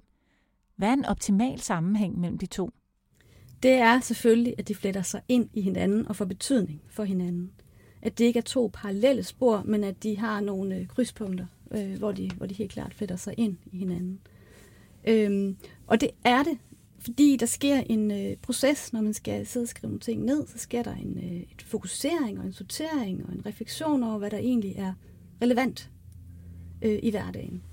Hvad 0.75 0.89
er 0.89 0.93
en 0.93 1.05
optimal 1.05 1.59
sammenhæng 1.59 2.19
mellem 2.19 2.37
de 2.37 2.45
to? 2.45 2.73
Det 3.63 3.71
er 3.71 3.99
selvfølgelig, 3.99 4.53
at 4.57 4.67
de 4.67 4.75
fletter 4.75 5.01
sig 5.01 5.21
ind 5.27 5.49
i 5.53 5.61
hinanden 5.61 6.07
og 6.07 6.15
får 6.15 6.25
betydning 6.25 6.81
for 6.89 7.03
hinanden 7.03 7.51
at 8.03 8.17
det 8.17 8.25
ikke 8.25 8.37
er 8.37 8.43
to 8.43 8.71
parallelle 8.73 9.23
spor, 9.23 9.63
men 9.65 9.83
at 9.83 10.03
de 10.03 10.17
har 10.17 10.39
nogle 10.41 10.75
øh, 10.75 10.87
krydspunkter, 10.87 11.45
øh, 11.71 11.97
hvor, 11.97 12.11
de, 12.11 12.29
hvor 12.37 12.45
de 12.45 12.53
helt 12.53 12.71
klart 12.71 12.93
fletter 12.93 13.15
sig 13.15 13.33
ind 13.37 13.57
i 13.71 13.77
hinanden. 13.77 14.19
Øhm, 15.07 15.57
og 15.87 16.01
det 16.01 16.09
er 16.23 16.43
det, 16.43 16.57
fordi 16.99 17.37
der 17.39 17.45
sker 17.45 17.83
en 17.85 18.11
øh, 18.11 18.37
proces, 18.41 18.93
når 18.93 19.01
man 19.01 19.13
skal 19.13 19.45
sidde 19.45 19.63
og 19.63 19.67
skrive 19.67 19.89
nogle 19.89 19.99
ting 19.99 20.23
ned, 20.23 20.47
så 20.47 20.57
sker 20.57 20.83
der 20.83 20.95
en 20.95 21.17
øh, 21.17 21.41
et 21.41 21.61
fokusering 21.61 22.39
og 22.39 22.45
en 22.45 22.53
sortering 22.53 23.25
og 23.25 23.33
en 23.33 23.45
refleksion 23.45 24.03
over, 24.03 24.17
hvad 24.17 24.29
der 24.29 24.37
egentlig 24.37 24.75
er 24.77 24.93
relevant 25.41 25.89
øh, 26.81 26.99
i 27.03 27.11
hverdagen. 27.11 27.63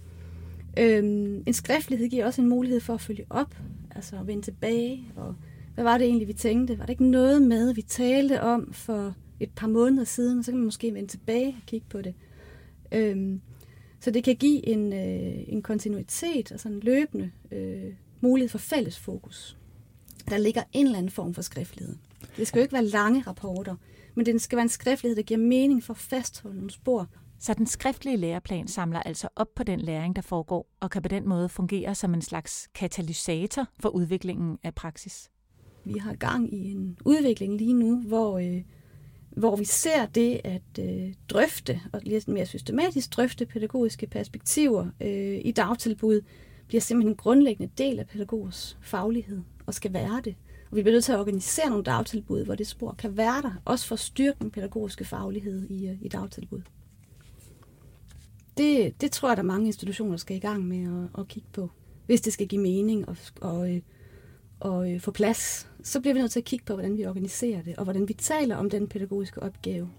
Øhm, 0.78 1.42
en 1.46 1.52
skriftlighed 1.52 2.08
giver 2.08 2.26
også 2.26 2.42
en 2.42 2.48
mulighed 2.48 2.80
for 2.80 2.94
at 2.94 3.00
følge 3.00 3.24
op, 3.30 3.56
altså 3.94 4.16
at 4.16 4.26
vende 4.26 4.42
tilbage, 4.42 5.04
og 5.16 5.34
hvad 5.74 5.84
var 5.84 5.98
det 5.98 6.06
egentlig, 6.06 6.28
vi 6.28 6.32
tænkte? 6.32 6.78
Var 6.78 6.86
det 6.86 6.90
ikke 6.90 7.10
noget 7.10 7.42
med, 7.42 7.74
vi 7.74 7.82
talte 7.82 8.42
om 8.42 8.72
for 8.72 9.14
et 9.40 9.50
par 9.56 9.66
måneder 9.66 10.04
siden, 10.04 10.42
så 10.42 10.50
kan 10.50 10.58
man 10.58 10.64
måske 10.64 10.94
vende 10.94 11.08
tilbage 11.08 11.48
og 11.48 11.66
kigge 11.66 11.86
på 11.90 12.02
det. 12.02 12.14
Øhm, 12.92 13.40
så 14.00 14.10
det 14.10 14.24
kan 14.24 14.36
give 14.36 14.66
en, 14.66 14.92
øh, 14.92 15.44
en 15.48 15.62
kontinuitet 15.62 16.52
og 16.52 16.60
sådan 16.60 16.76
en 16.76 16.82
løbende 16.82 17.30
øh, 17.52 17.92
mulighed 18.20 18.48
for 18.48 18.58
fælles 18.58 18.98
fokus. 18.98 19.56
Der 20.28 20.38
ligger 20.38 20.62
en 20.72 20.86
eller 20.86 20.98
anden 20.98 21.10
form 21.10 21.34
for 21.34 21.42
skriftlighed. 21.42 21.96
Det 22.36 22.46
skal 22.46 22.58
jo 22.58 22.62
ikke 22.62 22.72
være 22.72 22.84
lange 22.84 23.22
rapporter, 23.26 23.76
men 24.14 24.26
det 24.26 24.40
skal 24.40 24.56
være 24.56 24.62
en 24.62 24.68
skriftlighed, 24.68 25.16
der 25.16 25.22
giver 25.22 25.40
mening 25.40 25.84
for 25.84 25.94
at 25.94 25.98
fastholde 25.98 26.56
nogle 26.56 26.70
spor. 26.70 27.08
Så 27.38 27.54
den 27.54 27.66
skriftlige 27.66 28.16
læreplan 28.16 28.68
samler 28.68 29.00
altså 29.00 29.28
op 29.36 29.48
på 29.56 29.62
den 29.62 29.80
læring, 29.80 30.16
der 30.16 30.22
foregår, 30.22 30.68
og 30.80 30.90
kan 30.90 31.02
på 31.02 31.08
den 31.08 31.28
måde 31.28 31.48
fungere 31.48 31.94
som 31.94 32.14
en 32.14 32.22
slags 32.22 32.68
katalysator 32.74 33.66
for 33.80 33.88
udviklingen 33.88 34.58
af 34.62 34.74
praksis. 34.74 35.30
Vi 35.84 35.98
har 35.98 36.14
gang 36.14 36.54
i 36.54 36.70
en 36.70 36.98
udvikling 37.04 37.56
lige 37.56 37.74
nu, 37.74 38.00
hvor 38.00 38.38
øh, 38.38 38.62
hvor 39.30 39.56
vi 39.56 39.64
ser 39.64 40.06
det 40.06 40.40
at 40.44 40.62
øh, 40.80 41.14
drøfte, 41.28 41.80
og 41.92 42.00
lidt 42.04 42.28
mere 42.28 42.46
systematisk 42.46 43.16
drøfte 43.16 43.46
pædagogiske 43.46 44.06
perspektiver 44.06 44.86
øh, 45.00 45.40
i 45.44 45.52
dagtilbud, 45.52 46.20
bliver 46.68 46.80
simpelthen 46.80 47.12
en 47.12 47.16
grundlæggende 47.16 47.72
del 47.78 47.98
af 47.98 48.06
pædagogers 48.06 48.78
faglighed, 48.82 49.40
og 49.66 49.74
skal 49.74 49.92
være 49.92 50.20
det. 50.24 50.34
Og 50.70 50.76
vi 50.76 50.82
bliver 50.82 50.94
nødt 50.94 51.04
til 51.04 51.12
at 51.12 51.18
organisere 51.18 51.68
nogle 51.68 51.84
dagtilbud, 51.84 52.44
hvor 52.44 52.54
det 52.54 52.66
spor 52.66 52.94
kan 52.98 53.16
være 53.16 53.42
der, 53.42 53.62
også 53.64 53.86
for 53.86 53.94
at 53.94 54.00
styrke 54.00 54.38
den 54.40 54.50
pædagogiske 54.50 55.04
faglighed 55.04 55.70
i, 55.70 55.88
øh, 55.88 55.96
i 56.02 56.08
dagtilbud. 56.08 56.60
Det, 58.56 59.00
det 59.00 59.12
tror 59.12 59.28
jeg, 59.28 59.36
der 59.36 59.42
er 59.42 59.46
mange 59.46 59.66
institutioner 59.66 60.16
skal 60.16 60.36
i 60.36 60.40
gang 60.40 60.64
med 60.64 61.02
at, 61.04 61.20
at 61.20 61.28
kigge 61.28 61.48
på. 61.52 61.70
Hvis 62.06 62.20
det 62.20 62.32
skal 62.32 62.48
give 62.48 62.62
mening 62.62 63.08
og, 63.08 63.16
og, 63.40 63.74
øh, 63.74 63.80
og 64.60 64.92
øh, 64.92 65.00
få 65.00 65.10
plads, 65.10 65.68
så 65.82 66.00
bliver 66.00 66.14
vi 66.14 66.20
nødt 66.20 66.32
til 66.32 66.40
at 66.40 66.44
kigge 66.44 66.64
på, 66.64 66.72
hvordan 66.74 66.96
vi 66.96 67.06
organiserer 67.06 67.62
det, 67.62 67.76
og 67.76 67.84
hvordan 67.84 68.08
vi 68.08 68.12
taler 68.12 68.56
om 68.56 68.70
den 68.70 68.88
pædagogiske 68.88 69.42
opgave. 69.42 69.90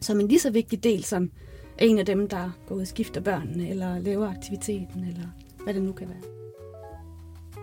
Som 0.00 0.20
en 0.20 0.28
lige 0.28 0.40
så 0.40 0.50
vigtig 0.50 0.84
del 0.84 1.04
som 1.04 1.30
en 1.78 1.98
af 1.98 2.06
dem, 2.06 2.28
der 2.28 2.50
går 2.66 2.74
ud 2.74 2.80
og 2.80 2.86
skifter 2.86 3.20
børnene, 3.20 3.68
eller 3.68 3.98
laver 3.98 4.28
aktiviteten, 4.28 5.04
eller 5.04 5.26
hvad 5.64 5.74
det 5.74 5.82
nu 5.82 5.92
kan 5.92 6.08
være. 6.08 6.22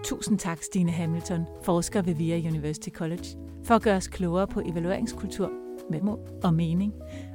Tusind 0.03 0.39
tak, 0.39 0.63
Stine 0.63 0.91
Hamilton, 0.91 1.45
forsker 1.63 2.01
ved 2.01 2.15
VIA 2.15 2.49
University 2.49 2.89
College, 2.89 3.25
for 3.63 3.75
at 3.75 3.81
gøre 3.81 3.97
os 3.97 4.07
klogere 4.07 4.47
på 4.47 4.61
evalueringskultur 4.65 5.51
med 5.89 6.01
mål 6.01 6.19
og 6.43 6.53
mening, 6.53 6.93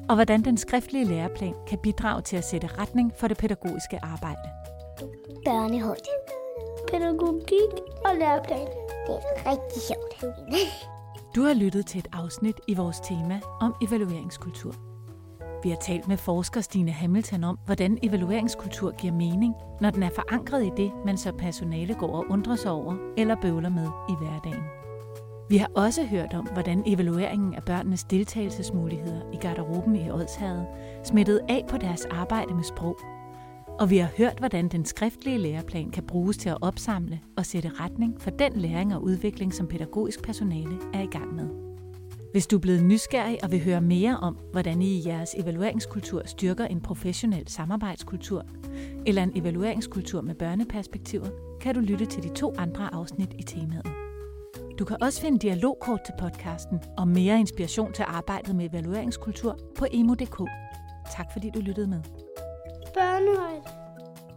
og 0.08 0.14
hvordan 0.14 0.44
den 0.44 0.56
skriftlige 0.56 1.04
læreplan 1.04 1.54
kan 1.68 1.78
bidrage 1.82 2.22
til 2.22 2.36
at 2.36 2.44
sætte 2.44 2.66
retning 2.66 3.12
for 3.20 3.28
det 3.28 3.36
pædagogiske 3.36 4.04
arbejde. 4.04 4.50
Børnehøjde. 5.44 6.25
Pædagogik 6.90 7.72
og 8.04 8.16
læreplan. 8.18 8.66
Det 9.06 9.18
er 9.36 9.50
rigtig 9.50 9.82
sjovt. 9.82 10.34
Du 11.36 11.42
har 11.42 11.54
lyttet 11.54 11.86
til 11.86 11.98
et 11.98 12.08
afsnit 12.12 12.60
i 12.68 12.74
vores 12.74 13.00
tema 13.00 13.40
om 13.60 13.74
evalueringskultur. 13.82 14.74
Vi 15.62 15.70
har 15.70 15.76
talt 15.76 16.08
med 16.08 16.16
forsker 16.16 16.60
Stine 16.60 16.90
Hamilton 16.90 17.44
om, 17.44 17.58
hvordan 17.64 17.98
evalueringskultur 18.02 18.90
giver 18.98 19.12
mening, 19.12 19.54
når 19.80 19.90
den 19.90 20.02
er 20.02 20.10
forankret 20.14 20.66
i 20.66 20.70
det, 20.76 20.92
man 21.06 21.18
så 21.18 21.32
personale 21.32 21.94
går 21.94 22.16
og 22.16 22.24
undrer 22.30 22.56
sig 22.56 22.70
over 22.70 22.96
eller 23.16 23.36
bøvler 23.42 23.68
med 23.70 23.88
i 24.08 24.12
hverdagen. 24.18 24.64
Vi 25.48 25.56
har 25.56 25.70
også 25.74 26.04
hørt 26.04 26.34
om, 26.34 26.46
hvordan 26.46 26.82
evalueringen 26.86 27.54
af 27.54 27.62
børnenes 27.62 28.04
deltagelsesmuligheder 28.04 29.20
i 29.32 29.36
garderoben 29.36 29.96
i 29.96 30.10
Odshavet 30.10 30.66
smittede 31.04 31.40
af 31.48 31.64
på 31.68 31.76
deres 31.76 32.04
arbejde 32.04 32.54
med 32.54 32.64
sprog. 32.64 32.98
Og 33.78 33.90
vi 33.90 33.96
har 33.96 34.08
hørt, 34.18 34.38
hvordan 34.38 34.68
den 34.68 34.84
skriftlige 34.84 35.38
læreplan 35.38 35.90
kan 35.90 36.06
bruges 36.06 36.36
til 36.36 36.48
at 36.48 36.58
opsamle 36.60 37.20
og 37.36 37.46
sætte 37.46 37.70
retning 37.80 38.20
for 38.20 38.30
den 38.30 38.52
læring 38.52 38.94
og 38.94 39.02
udvikling, 39.02 39.54
som 39.54 39.66
pædagogisk 39.66 40.22
personale 40.22 40.78
er 40.94 41.02
i 41.02 41.06
gang 41.06 41.34
med. 41.34 41.48
Hvis 42.32 42.46
du 42.46 42.56
er 42.56 42.60
blevet 42.60 42.84
nysgerrig 42.84 43.44
og 43.44 43.52
vil 43.52 43.64
høre 43.64 43.80
mere 43.80 44.16
om, 44.16 44.38
hvordan 44.52 44.82
I 44.82 44.86
i 44.86 45.08
jeres 45.08 45.34
evalueringskultur 45.34 46.22
styrker 46.26 46.64
en 46.64 46.80
professionel 46.80 47.48
samarbejdskultur, 47.48 48.46
eller 49.06 49.22
en 49.22 49.32
evalueringskultur 49.34 50.20
med 50.20 50.34
børneperspektiver, 50.34 51.28
kan 51.60 51.74
du 51.74 51.80
lytte 51.80 52.06
til 52.06 52.22
de 52.22 52.28
to 52.28 52.54
andre 52.58 52.94
afsnit 52.94 53.34
i 53.38 53.42
temaet. 53.42 53.86
Du 54.78 54.84
kan 54.84 54.96
også 55.00 55.20
finde 55.20 55.38
dialogkort 55.38 56.00
til 56.06 56.14
podcasten 56.18 56.78
og 56.98 57.08
mere 57.08 57.40
inspiration 57.40 57.92
til 57.92 58.04
arbejdet 58.08 58.56
med 58.56 58.70
evalueringskultur 58.70 59.58
på 59.78 59.86
emo.dk. 59.92 60.42
Tak 61.16 61.26
fordi 61.32 61.50
du 61.54 61.60
lyttede 61.60 61.86
med. 61.86 62.25
Børnehøjde. 62.96 63.62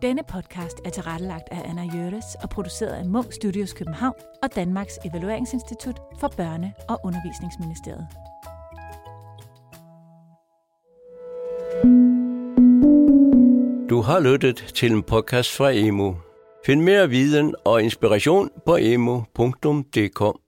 Denne 0.01 0.21
podcast 0.23 0.77
er 0.85 0.89
tilrettelagt 0.89 1.47
af 1.51 1.69
Anna 1.69 1.83
Jørges 1.95 2.25
og 2.43 2.49
produceret 2.49 2.93
af 2.93 3.05
Munk 3.05 3.33
Studios 3.33 3.73
København 3.73 4.13
og 4.43 4.55
Danmarks 4.55 4.99
Evalueringsinstitut 5.05 5.99
for 6.19 6.27
Børne- 6.27 6.85
og 6.89 6.99
Undervisningsministeriet. 7.03 8.07
Du 13.89 14.01
har 14.01 14.19
lyttet 14.19 14.55
til 14.75 14.91
en 14.91 15.03
podcast 15.03 15.57
fra 15.57 15.71
Emo. 15.71 16.13
Find 16.65 16.81
mere 16.81 17.09
viden 17.09 17.55
og 17.65 17.83
inspiration 17.83 18.49
på 18.65 18.75
emo.dk. 18.75 20.39